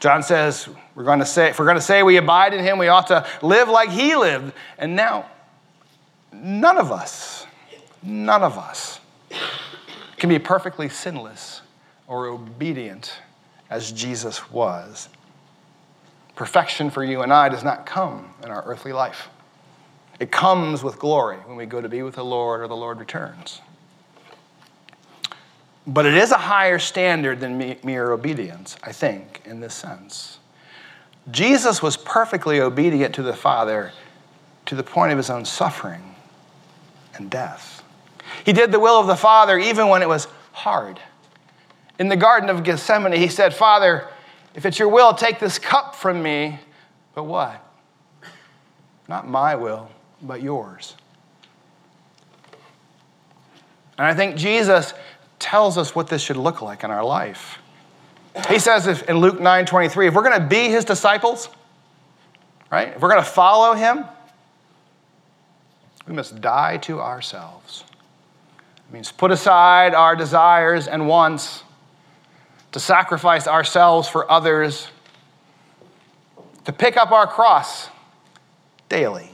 John 0.00 0.22
says, 0.22 0.68
we're 0.94 1.04
going 1.04 1.20
to 1.20 1.26
say, 1.26 1.50
if 1.50 1.58
we're 1.58 1.66
going 1.66 1.76
to 1.76 1.80
say 1.80 2.02
we 2.02 2.16
abide 2.16 2.54
in 2.54 2.64
him, 2.64 2.78
we 2.78 2.88
ought 2.88 3.06
to 3.08 3.26
live 3.42 3.68
like 3.68 3.90
he 3.90 4.16
lived. 4.16 4.52
And 4.78 4.96
now, 4.96 5.26
none 6.32 6.78
of 6.78 6.90
us, 6.90 7.46
none 8.02 8.42
of 8.42 8.58
us 8.58 8.98
can 10.22 10.30
be 10.30 10.38
perfectly 10.38 10.88
sinless 10.88 11.60
or 12.06 12.28
obedient 12.28 13.12
as 13.68 13.90
Jesus 13.90 14.50
was 14.50 15.08
Perfection 16.34 16.90
for 16.90 17.04
you 17.04 17.22
and 17.22 17.32
I 17.32 17.48
does 17.48 17.62
not 17.62 17.86
come 17.86 18.34
in 18.42 18.50
our 18.50 18.62
earthly 18.64 18.92
life. 18.92 19.28
It 20.18 20.30
comes 20.30 20.82
with 20.82 20.98
glory 20.98 21.36
when 21.38 21.56
we 21.56 21.66
go 21.66 21.80
to 21.80 21.88
be 21.88 22.02
with 22.02 22.14
the 22.14 22.24
Lord 22.24 22.60
or 22.62 22.68
the 22.68 22.76
Lord 22.76 22.98
returns. 22.98 23.60
But 25.86 26.06
it 26.06 26.14
is 26.14 26.30
a 26.30 26.38
higher 26.38 26.78
standard 26.78 27.40
than 27.40 27.76
mere 27.82 28.12
obedience, 28.12 28.76
I 28.82 28.92
think, 28.92 29.42
in 29.44 29.60
this 29.60 29.74
sense. 29.74 30.38
Jesus 31.30 31.82
was 31.82 31.96
perfectly 31.96 32.60
obedient 32.60 33.14
to 33.16 33.22
the 33.22 33.34
Father 33.34 33.92
to 34.66 34.74
the 34.74 34.82
point 34.82 35.12
of 35.12 35.18
his 35.18 35.28
own 35.28 35.44
suffering 35.44 36.14
and 37.14 37.28
death. 37.28 37.81
He 38.44 38.52
did 38.52 38.72
the 38.72 38.80
will 38.80 38.98
of 38.98 39.06
the 39.06 39.16
Father 39.16 39.58
even 39.58 39.88
when 39.88 40.02
it 40.02 40.08
was 40.08 40.28
hard. 40.52 41.00
In 41.98 42.08
the 42.08 42.16
Garden 42.16 42.50
of 42.50 42.64
Gethsemane, 42.64 43.12
he 43.12 43.28
said, 43.28 43.54
Father, 43.54 44.08
if 44.54 44.66
it's 44.66 44.78
your 44.78 44.88
will, 44.88 45.14
take 45.14 45.38
this 45.38 45.58
cup 45.58 45.94
from 45.94 46.22
me, 46.22 46.58
but 47.14 47.24
what? 47.24 47.64
Not 49.08 49.28
my 49.28 49.54
will, 49.54 49.90
but 50.22 50.42
yours. 50.42 50.94
And 53.98 54.06
I 54.06 54.14
think 54.14 54.36
Jesus 54.36 54.94
tells 55.38 55.76
us 55.78 55.94
what 55.94 56.08
this 56.08 56.22
should 56.22 56.36
look 56.36 56.62
like 56.62 56.84
in 56.84 56.90
our 56.90 57.04
life. 57.04 57.58
He 58.48 58.58
says 58.58 58.86
if, 58.86 59.08
in 59.08 59.18
Luke 59.18 59.40
9 59.40 59.66
23, 59.66 60.08
if 60.08 60.14
we're 60.14 60.22
going 60.22 60.40
to 60.40 60.46
be 60.46 60.68
his 60.68 60.84
disciples, 60.84 61.48
right, 62.70 62.88
if 62.88 63.00
we're 63.00 63.10
going 63.10 63.22
to 63.22 63.28
follow 63.28 63.74
him, 63.74 64.04
we 66.06 66.14
must 66.14 66.40
die 66.40 66.78
to 66.78 67.00
ourselves. 67.00 67.84
It 68.92 68.96
means 68.96 69.10
put 69.10 69.30
aside 69.30 69.94
our 69.94 70.14
desires 70.14 70.86
and 70.86 71.08
wants, 71.08 71.64
to 72.72 72.78
sacrifice 72.78 73.48
ourselves 73.48 74.06
for 74.06 74.30
others, 74.30 74.86
to 76.66 76.74
pick 76.74 76.98
up 76.98 77.10
our 77.10 77.26
cross 77.26 77.88
daily. 78.90 79.30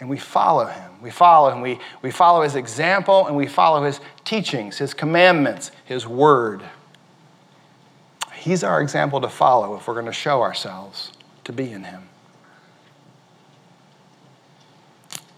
And 0.00 0.08
we 0.08 0.18
follow 0.18 0.66
him. 0.66 0.90
We 1.00 1.10
follow 1.10 1.52
him. 1.52 1.60
We, 1.60 1.78
we 2.02 2.10
follow 2.10 2.42
his 2.42 2.56
example 2.56 3.28
and 3.28 3.36
we 3.36 3.46
follow 3.46 3.84
his 3.84 4.00
teachings, 4.24 4.78
his 4.78 4.92
commandments, 4.92 5.70
his 5.84 6.04
word. 6.04 6.64
He's 8.34 8.64
our 8.64 8.82
example 8.82 9.20
to 9.20 9.28
follow 9.28 9.76
if 9.76 9.86
we're 9.86 9.94
going 9.94 10.06
to 10.06 10.12
show 10.12 10.42
ourselves 10.42 11.12
to 11.44 11.52
be 11.52 11.70
in 11.70 11.84
Him. 11.84 12.08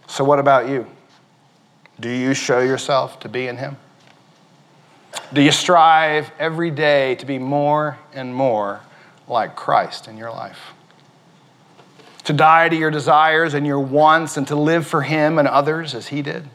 So, 0.06 0.24
what 0.24 0.38
about 0.38 0.70
you? 0.70 0.86
Do 1.98 2.10
you 2.10 2.34
show 2.34 2.60
yourself 2.60 3.20
to 3.20 3.28
be 3.28 3.46
in 3.48 3.56
Him? 3.56 3.76
Do 5.32 5.40
you 5.40 5.50
strive 5.50 6.30
every 6.38 6.70
day 6.70 7.14
to 7.16 7.26
be 7.26 7.38
more 7.38 7.98
and 8.12 8.34
more 8.34 8.80
like 9.28 9.56
Christ 9.56 10.06
in 10.06 10.16
your 10.16 10.30
life? 10.30 10.58
To 12.24 12.32
die 12.32 12.68
to 12.68 12.76
your 12.76 12.90
desires 12.90 13.54
and 13.54 13.66
your 13.66 13.80
wants 13.80 14.36
and 14.36 14.46
to 14.48 14.56
live 14.56 14.86
for 14.86 15.02
Him 15.02 15.38
and 15.38 15.48
others 15.48 15.94
as 15.94 16.08
He 16.08 16.22
did? 16.22 16.48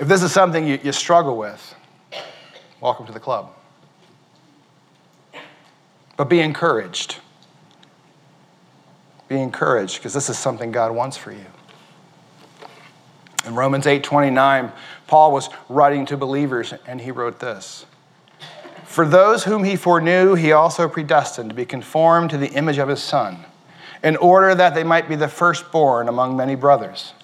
If 0.00 0.08
this 0.08 0.22
is 0.22 0.32
something 0.32 0.66
you, 0.66 0.80
you 0.82 0.92
struggle 0.92 1.36
with, 1.36 1.74
welcome 2.80 3.06
to 3.06 3.12
the 3.12 3.20
club. 3.20 3.52
But 6.16 6.24
be 6.24 6.40
encouraged. 6.40 7.18
Be 9.32 9.40
encouraged 9.40 9.96
because 9.96 10.12
this 10.12 10.28
is 10.28 10.36
something 10.36 10.72
God 10.72 10.92
wants 10.92 11.16
for 11.16 11.32
you. 11.32 11.46
In 13.46 13.54
Romans 13.54 13.86
8:29, 13.86 14.72
Paul 15.06 15.32
was 15.32 15.48
writing 15.70 16.04
to 16.04 16.18
believers 16.18 16.74
and 16.86 17.00
he 17.00 17.10
wrote 17.10 17.38
this. 17.38 17.86
For 18.84 19.06
those 19.06 19.44
whom 19.44 19.64
he 19.64 19.74
foreknew, 19.74 20.34
he 20.34 20.52
also 20.52 20.86
predestined 20.86 21.48
to 21.48 21.56
be 21.56 21.64
conformed 21.64 22.28
to 22.28 22.36
the 22.36 22.50
image 22.50 22.76
of 22.76 22.90
his 22.90 23.02
son, 23.02 23.46
in 24.04 24.18
order 24.18 24.54
that 24.54 24.74
they 24.74 24.84
might 24.84 25.08
be 25.08 25.16
the 25.16 25.28
firstborn 25.28 26.10
among 26.10 26.36
many 26.36 26.54
brothers. 26.54 27.14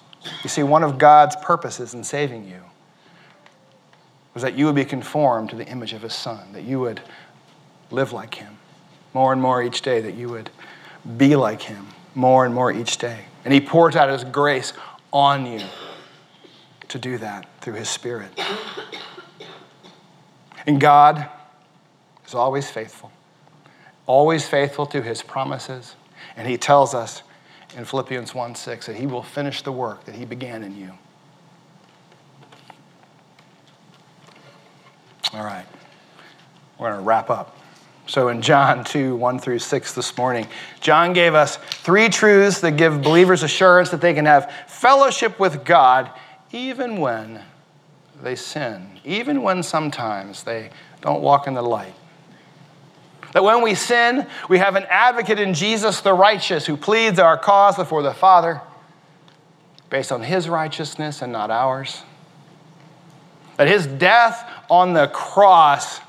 You 0.41 0.49
see, 0.49 0.63
one 0.63 0.83
of 0.83 0.97
God's 0.97 1.35
purposes 1.35 1.93
in 1.93 2.03
saving 2.03 2.47
you 2.47 2.63
was 4.33 4.41
that 4.41 4.55
you 4.55 4.65
would 4.65 4.73
be 4.73 4.83
conformed 4.83 5.51
to 5.51 5.55
the 5.55 5.67
image 5.67 5.93
of 5.93 6.01
his 6.01 6.15
son, 6.15 6.53
that 6.53 6.63
you 6.63 6.79
would 6.79 7.01
live 7.91 8.13
like 8.13 8.33
him 8.33 8.57
more 9.13 9.31
and 9.31 9.39
more 9.39 9.61
each 9.61 9.83
day, 9.83 10.01
that 10.01 10.15
you 10.15 10.27
would 10.29 10.49
be 11.17 11.35
like 11.35 11.61
him 11.61 11.85
more 12.19 12.45
and 12.45 12.53
more 12.53 12.71
each 12.71 12.97
day. 12.97 13.25
And 13.45 13.53
he 13.53 13.61
pours 13.61 13.95
out 13.95 14.09
his 14.09 14.23
grace 14.23 14.73
on 15.11 15.45
you 15.45 15.65
to 16.89 16.99
do 16.99 17.17
that 17.17 17.47
through 17.61 17.75
his 17.75 17.89
spirit. 17.89 18.31
And 20.67 20.79
God 20.79 21.29
is 22.27 22.35
always 22.35 22.69
faithful, 22.69 23.11
always 24.05 24.47
faithful 24.47 24.85
to 24.87 25.01
his 25.01 25.23
promises. 25.23 25.95
And 26.35 26.47
he 26.47 26.57
tells 26.57 26.93
us 26.93 27.23
in 27.75 27.85
Philippians 27.85 28.35
1 28.35 28.55
6 28.55 28.85
that 28.87 28.95
he 28.95 29.07
will 29.07 29.23
finish 29.23 29.61
the 29.61 29.71
work 29.71 30.05
that 30.05 30.15
he 30.15 30.25
began 30.25 30.63
in 30.63 30.77
you. 30.77 30.91
All 35.33 35.43
right, 35.43 35.65
we're 36.77 36.89
going 36.89 36.99
to 36.99 37.05
wrap 37.05 37.29
up. 37.29 37.58
So, 38.09 38.29
in 38.29 38.41
John 38.41 38.83
2 38.83 39.15
1 39.17 39.37
through 39.37 39.59
6 39.59 39.93
this 39.93 40.17
morning, 40.17 40.47
John 40.81 41.13
gave 41.13 41.35
us 41.35 41.57
three 41.57 42.09
truths 42.09 42.59
that 42.61 42.71
give 42.71 43.03
believers 43.03 43.43
assurance 43.43 43.91
that 43.91 44.01
they 44.01 44.15
can 44.15 44.25
have 44.25 44.51
fellowship 44.65 45.39
with 45.39 45.63
God 45.63 46.09
even 46.51 46.97
when 46.97 47.39
they 48.23 48.35
sin, 48.35 48.99
even 49.05 49.43
when 49.43 49.61
sometimes 49.61 50.41
they 50.41 50.71
don't 51.01 51.21
walk 51.21 51.45
in 51.45 51.53
the 51.53 51.61
light. 51.61 51.93
That 53.33 53.43
when 53.43 53.61
we 53.61 53.75
sin, 53.75 54.25
we 54.49 54.57
have 54.57 54.75
an 54.75 54.87
advocate 54.89 55.37
in 55.37 55.53
Jesus 55.53 56.01
the 56.01 56.13
righteous 56.13 56.65
who 56.65 56.77
pleads 56.77 57.19
our 57.19 57.37
cause 57.37 57.75
before 57.75 58.01
the 58.01 58.15
Father 58.15 58.59
based 59.91 60.11
on 60.11 60.23
his 60.23 60.49
righteousness 60.49 61.21
and 61.21 61.31
not 61.31 61.51
ours. 61.51 62.01
That 63.57 63.67
his 63.67 63.85
death 63.85 64.49
on 64.67 64.93
the 64.93 65.09
cross, 65.09 65.99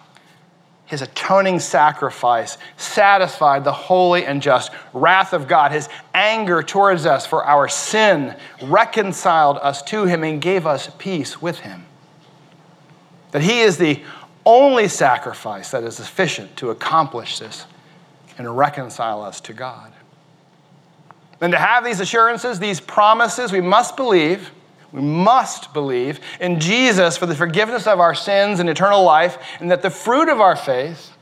his 0.90 1.02
atoning 1.02 1.60
sacrifice 1.60 2.58
satisfied 2.76 3.62
the 3.62 3.72
holy 3.72 4.26
and 4.26 4.42
just 4.42 4.72
wrath 4.92 5.32
of 5.32 5.46
God. 5.46 5.70
His 5.70 5.88
anger 6.12 6.64
towards 6.64 7.06
us 7.06 7.24
for 7.24 7.44
our 7.44 7.68
sin 7.68 8.34
reconciled 8.60 9.58
us 9.58 9.82
to 9.82 10.06
him 10.06 10.24
and 10.24 10.42
gave 10.42 10.66
us 10.66 10.90
peace 10.98 11.40
with 11.40 11.60
him. 11.60 11.86
That 13.30 13.42
he 13.42 13.60
is 13.60 13.78
the 13.78 14.02
only 14.44 14.88
sacrifice 14.88 15.70
that 15.70 15.84
is 15.84 15.94
sufficient 15.94 16.56
to 16.56 16.70
accomplish 16.70 17.38
this 17.38 17.66
and 18.36 18.58
reconcile 18.58 19.22
us 19.22 19.40
to 19.42 19.52
God. 19.52 19.92
And 21.40 21.52
to 21.52 21.58
have 21.58 21.84
these 21.84 22.00
assurances, 22.00 22.58
these 22.58 22.80
promises, 22.80 23.52
we 23.52 23.60
must 23.60 23.96
believe, 23.96 24.50
we 24.92 25.00
must 25.00 25.72
believe 25.72 26.20
in 26.40 26.58
Jesus 26.58 27.16
for 27.16 27.26
the 27.26 27.34
forgiveness 27.34 27.86
of 27.86 28.00
our 28.00 28.14
sins 28.14 28.60
and 28.60 28.68
eternal 28.68 29.04
life, 29.04 29.38
and 29.60 29.70
that 29.70 29.82
the 29.82 29.90
fruit 29.90 30.28
of 30.28 30.40
our 30.40 30.56
faith, 30.56 31.12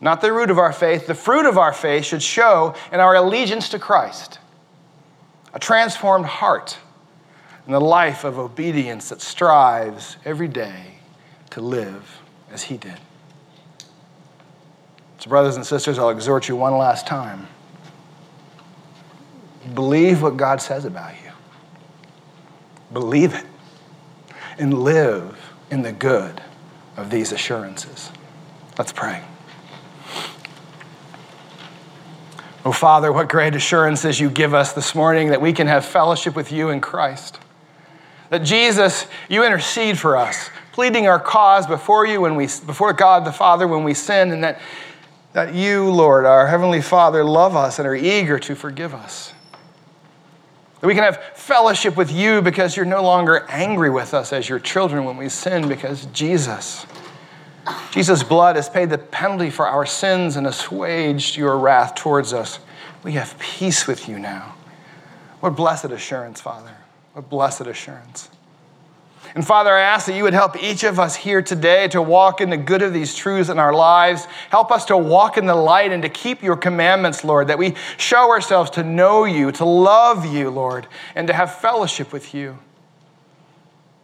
not 0.00 0.20
the 0.20 0.32
root 0.32 0.50
of 0.50 0.58
our 0.58 0.72
faith, 0.72 1.06
the 1.06 1.14
fruit 1.14 1.46
of 1.46 1.58
our 1.58 1.72
faith 1.72 2.04
should 2.04 2.22
show 2.22 2.74
in 2.92 3.00
our 3.00 3.16
allegiance 3.16 3.68
to 3.70 3.78
Christ. 3.78 4.38
A 5.52 5.58
transformed 5.58 6.26
heart 6.26 6.78
and 7.64 7.74
the 7.74 7.80
life 7.80 8.24
of 8.24 8.38
obedience 8.38 9.08
that 9.08 9.20
strives 9.20 10.16
every 10.24 10.48
day 10.48 10.94
to 11.50 11.60
live 11.60 12.20
as 12.52 12.62
he 12.62 12.76
did. 12.76 12.98
So, 15.18 15.28
brothers 15.28 15.56
and 15.56 15.66
sisters, 15.66 15.98
I'll 15.98 16.10
exhort 16.10 16.48
you 16.48 16.54
one 16.54 16.78
last 16.78 17.06
time. 17.06 17.48
Believe 19.74 20.22
what 20.22 20.36
God 20.36 20.62
says 20.62 20.84
about 20.84 21.14
you. 21.24 21.27
Believe 22.92 23.34
it 23.34 23.44
and 24.58 24.82
live 24.82 25.52
in 25.70 25.82
the 25.82 25.92
good 25.92 26.40
of 26.96 27.10
these 27.10 27.32
assurances. 27.32 28.10
Let's 28.76 28.92
pray. 28.92 29.22
Oh, 32.64 32.72
Father, 32.72 33.12
what 33.12 33.28
great 33.28 33.54
assurances 33.54 34.20
you 34.20 34.28
give 34.30 34.52
us 34.52 34.72
this 34.72 34.94
morning 34.94 35.28
that 35.28 35.40
we 35.40 35.52
can 35.52 35.66
have 35.66 35.84
fellowship 35.84 36.34
with 36.34 36.52
you 36.52 36.70
in 36.70 36.80
Christ. 36.80 37.38
That 38.30 38.40
Jesus, 38.40 39.06
you 39.28 39.44
intercede 39.44 39.98
for 39.98 40.16
us 40.16 40.50
pleading 40.72 41.08
our 41.08 41.18
cause 41.18 41.66
before 41.66 42.06
you 42.06 42.20
when 42.20 42.36
we 42.36 42.44
before 42.44 42.92
God 42.92 43.24
the 43.24 43.32
Father 43.32 43.66
when 43.66 43.82
we 43.82 43.94
sin 43.94 44.30
and 44.30 44.44
that 44.44 44.60
that 45.32 45.52
you 45.52 45.90
Lord 45.90 46.24
our 46.24 46.46
heavenly 46.46 46.80
Father 46.80 47.24
love 47.24 47.56
us 47.56 47.80
and 47.80 47.88
are 47.88 47.96
eager 47.96 48.38
to 48.38 48.54
forgive 48.54 48.94
us. 48.94 49.32
That 50.80 50.86
we 50.86 50.94
can 50.94 51.02
have 51.02 51.22
fellowship 51.34 51.96
with 51.96 52.12
you 52.12 52.40
because 52.40 52.76
you're 52.76 52.86
no 52.86 53.02
longer 53.02 53.46
angry 53.48 53.90
with 53.90 54.14
us 54.14 54.32
as 54.32 54.48
your 54.48 54.60
children 54.60 55.04
when 55.04 55.16
we 55.16 55.28
sin 55.28 55.68
because 55.68 56.06
Jesus 56.06 56.86
Jesus' 57.90 58.22
blood 58.22 58.56
has 58.56 58.68
paid 58.68 58.90
the 58.90 58.98
penalty 58.98 59.50
for 59.50 59.66
our 59.66 59.86
sins 59.86 60.36
and 60.36 60.46
assuaged 60.46 61.36
your 61.36 61.58
wrath 61.58 61.94
towards 61.94 62.32
us. 62.32 62.58
We 63.02 63.12
have 63.12 63.38
peace 63.38 63.86
with 63.86 64.08
you 64.08 64.18
now. 64.18 64.54
What 65.40 65.56
blessed 65.56 65.86
assurance, 65.86 66.40
Father. 66.40 66.74
What 67.12 67.28
blessed 67.28 67.62
assurance. 67.62 68.28
And 69.34 69.46
Father, 69.46 69.72
I 69.72 69.80
ask 69.80 70.06
that 70.06 70.14
you 70.14 70.22
would 70.24 70.34
help 70.34 70.62
each 70.62 70.84
of 70.84 70.98
us 70.98 71.14
here 71.16 71.42
today 71.42 71.88
to 71.88 72.02
walk 72.02 72.40
in 72.40 72.50
the 72.50 72.56
good 72.56 72.82
of 72.82 72.92
these 72.92 73.14
truths 73.14 73.48
in 73.48 73.58
our 73.58 73.72
lives. 73.72 74.26
Help 74.50 74.70
us 74.70 74.84
to 74.86 74.96
walk 74.96 75.36
in 75.38 75.46
the 75.46 75.54
light 75.54 75.92
and 75.92 76.02
to 76.02 76.08
keep 76.08 76.42
your 76.42 76.56
commandments, 76.56 77.24
Lord, 77.24 77.48
that 77.48 77.58
we 77.58 77.74
show 77.96 78.30
ourselves 78.30 78.70
to 78.70 78.82
know 78.82 79.24
you, 79.24 79.52
to 79.52 79.64
love 79.64 80.26
you, 80.26 80.50
Lord, 80.50 80.86
and 81.14 81.26
to 81.28 81.32
have 81.32 81.54
fellowship 81.54 82.12
with 82.12 82.34
you. 82.34 82.58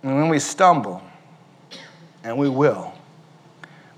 And 0.02 0.14
when 0.16 0.28
we 0.28 0.38
stumble, 0.38 1.02
and 2.22 2.38
we 2.38 2.48
will, 2.48 2.94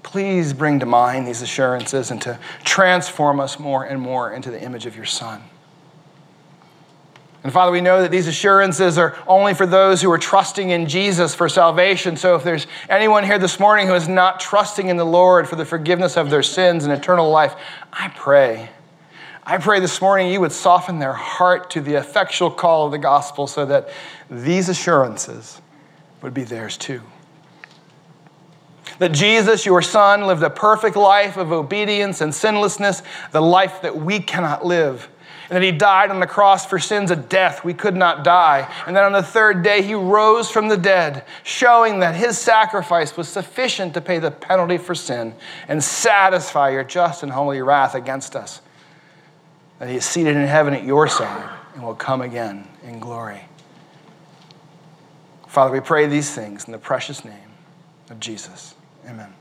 Please 0.06 0.52
bring 0.52 0.78
to 0.78 0.86
mind 0.86 1.26
these 1.26 1.42
assurances 1.42 2.12
and 2.12 2.22
to 2.22 2.38
transform 2.62 3.40
us 3.40 3.58
more 3.58 3.82
and 3.82 4.00
more 4.00 4.30
into 4.30 4.52
the 4.52 4.62
image 4.62 4.86
of 4.86 4.94
your 4.94 5.04
Son. 5.04 5.42
And 7.46 7.52
Father, 7.52 7.70
we 7.70 7.80
know 7.80 8.02
that 8.02 8.10
these 8.10 8.26
assurances 8.26 8.98
are 8.98 9.16
only 9.28 9.54
for 9.54 9.66
those 9.66 10.02
who 10.02 10.10
are 10.10 10.18
trusting 10.18 10.70
in 10.70 10.88
Jesus 10.88 11.32
for 11.32 11.48
salvation. 11.48 12.16
So 12.16 12.34
if 12.34 12.42
there's 12.42 12.66
anyone 12.88 13.22
here 13.22 13.38
this 13.38 13.60
morning 13.60 13.86
who 13.86 13.94
is 13.94 14.08
not 14.08 14.40
trusting 14.40 14.88
in 14.88 14.96
the 14.96 15.06
Lord 15.06 15.48
for 15.48 15.54
the 15.54 15.64
forgiveness 15.64 16.16
of 16.16 16.28
their 16.28 16.42
sins 16.42 16.82
and 16.82 16.92
eternal 16.92 17.30
life, 17.30 17.54
I 17.92 18.08
pray. 18.08 18.70
I 19.44 19.58
pray 19.58 19.78
this 19.78 20.00
morning 20.00 20.32
you 20.32 20.40
would 20.40 20.50
soften 20.50 20.98
their 20.98 21.12
heart 21.12 21.70
to 21.70 21.80
the 21.80 21.94
effectual 21.94 22.50
call 22.50 22.86
of 22.86 22.90
the 22.90 22.98
gospel 22.98 23.46
so 23.46 23.64
that 23.64 23.90
these 24.28 24.68
assurances 24.68 25.62
would 26.22 26.34
be 26.34 26.42
theirs 26.42 26.76
too. 26.76 27.00
That 28.98 29.12
Jesus, 29.12 29.64
your 29.64 29.82
Son, 29.82 30.26
lived 30.26 30.42
a 30.42 30.50
perfect 30.50 30.96
life 30.96 31.36
of 31.36 31.52
obedience 31.52 32.20
and 32.20 32.34
sinlessness, 32.34 33.04
the 33.30 33.40
life 33.40 33.82
that 33.82 33.96
we 33.96 34.18
cannot 34.18 34.66
live 34.66 35.08
and 35.48 35.56
that 35.56 35.62
he 35.62 35.72
died 35.72 36.10
on 36.10 36.20
the 36.20 36.26
cross 36.26 36.66
for 36.66 36.78
sins 36.78 37.10
of 37.10 37.28
death 37.28 37.64
we 37.64 37.74
could 37.74 37.94
not 37.94 38.24
die, 38.24 38.72
and 38.86 38.96
that 38.96 39.04
on 39.04 39.12
the 39.12 39.22
third 39.22 39.62
day 39.62 39.82
he 39.82 39.94
rose 39.94 40.50
from 40.50 40.68
the 40.68 40.76
dead, 40.76 41.24
showing 41.44 42.00
that 42.00 42.14
his 42.14 42.38
sacrifice 42.38 43.16
was 43.16 43.28
sufficient 43.28 43.94
to 43.94 44.00
pay 44.00 44.18
the 44.18 44.30
penalty 44.30 44.78
for 44.78 44.94
sin 44.94 45.34
and 45.68 45.82
satisfy 45.82 46.70
your 46.70 46.84
just 46.84 47.22
and 47.22 47.32
holy 47.32 47.62
wrath 47.62 47.94
against 47.94 48.34
us. 48.34 48.60
That 49.78 49.88
he 49.88 49.96
is 49.96 50.04
seated 50.04 50.36
in 50.36 50.46
heaven 50.46 50.74
at 50.74 50.84
your 50.84 51.06
side 51.06 51.50
and 51.74 51.84
will 51.84 51.94
come 51.94 52.22
again 52.22 52.66
in 52.82 52.98
glory. 52.98 53.42
Father, 55.46 55.72
we 55.72 55.80
pray 55.80 56.06
these 56.06 56.34
things 56.34 56.64
in 56.64 56.72
the 56.72 56.78
precious 56.78 57.24
name 57.24 57.50
of 58.10 58.20
Jesus. 58.20 58.74
Amen. 59.06 59.35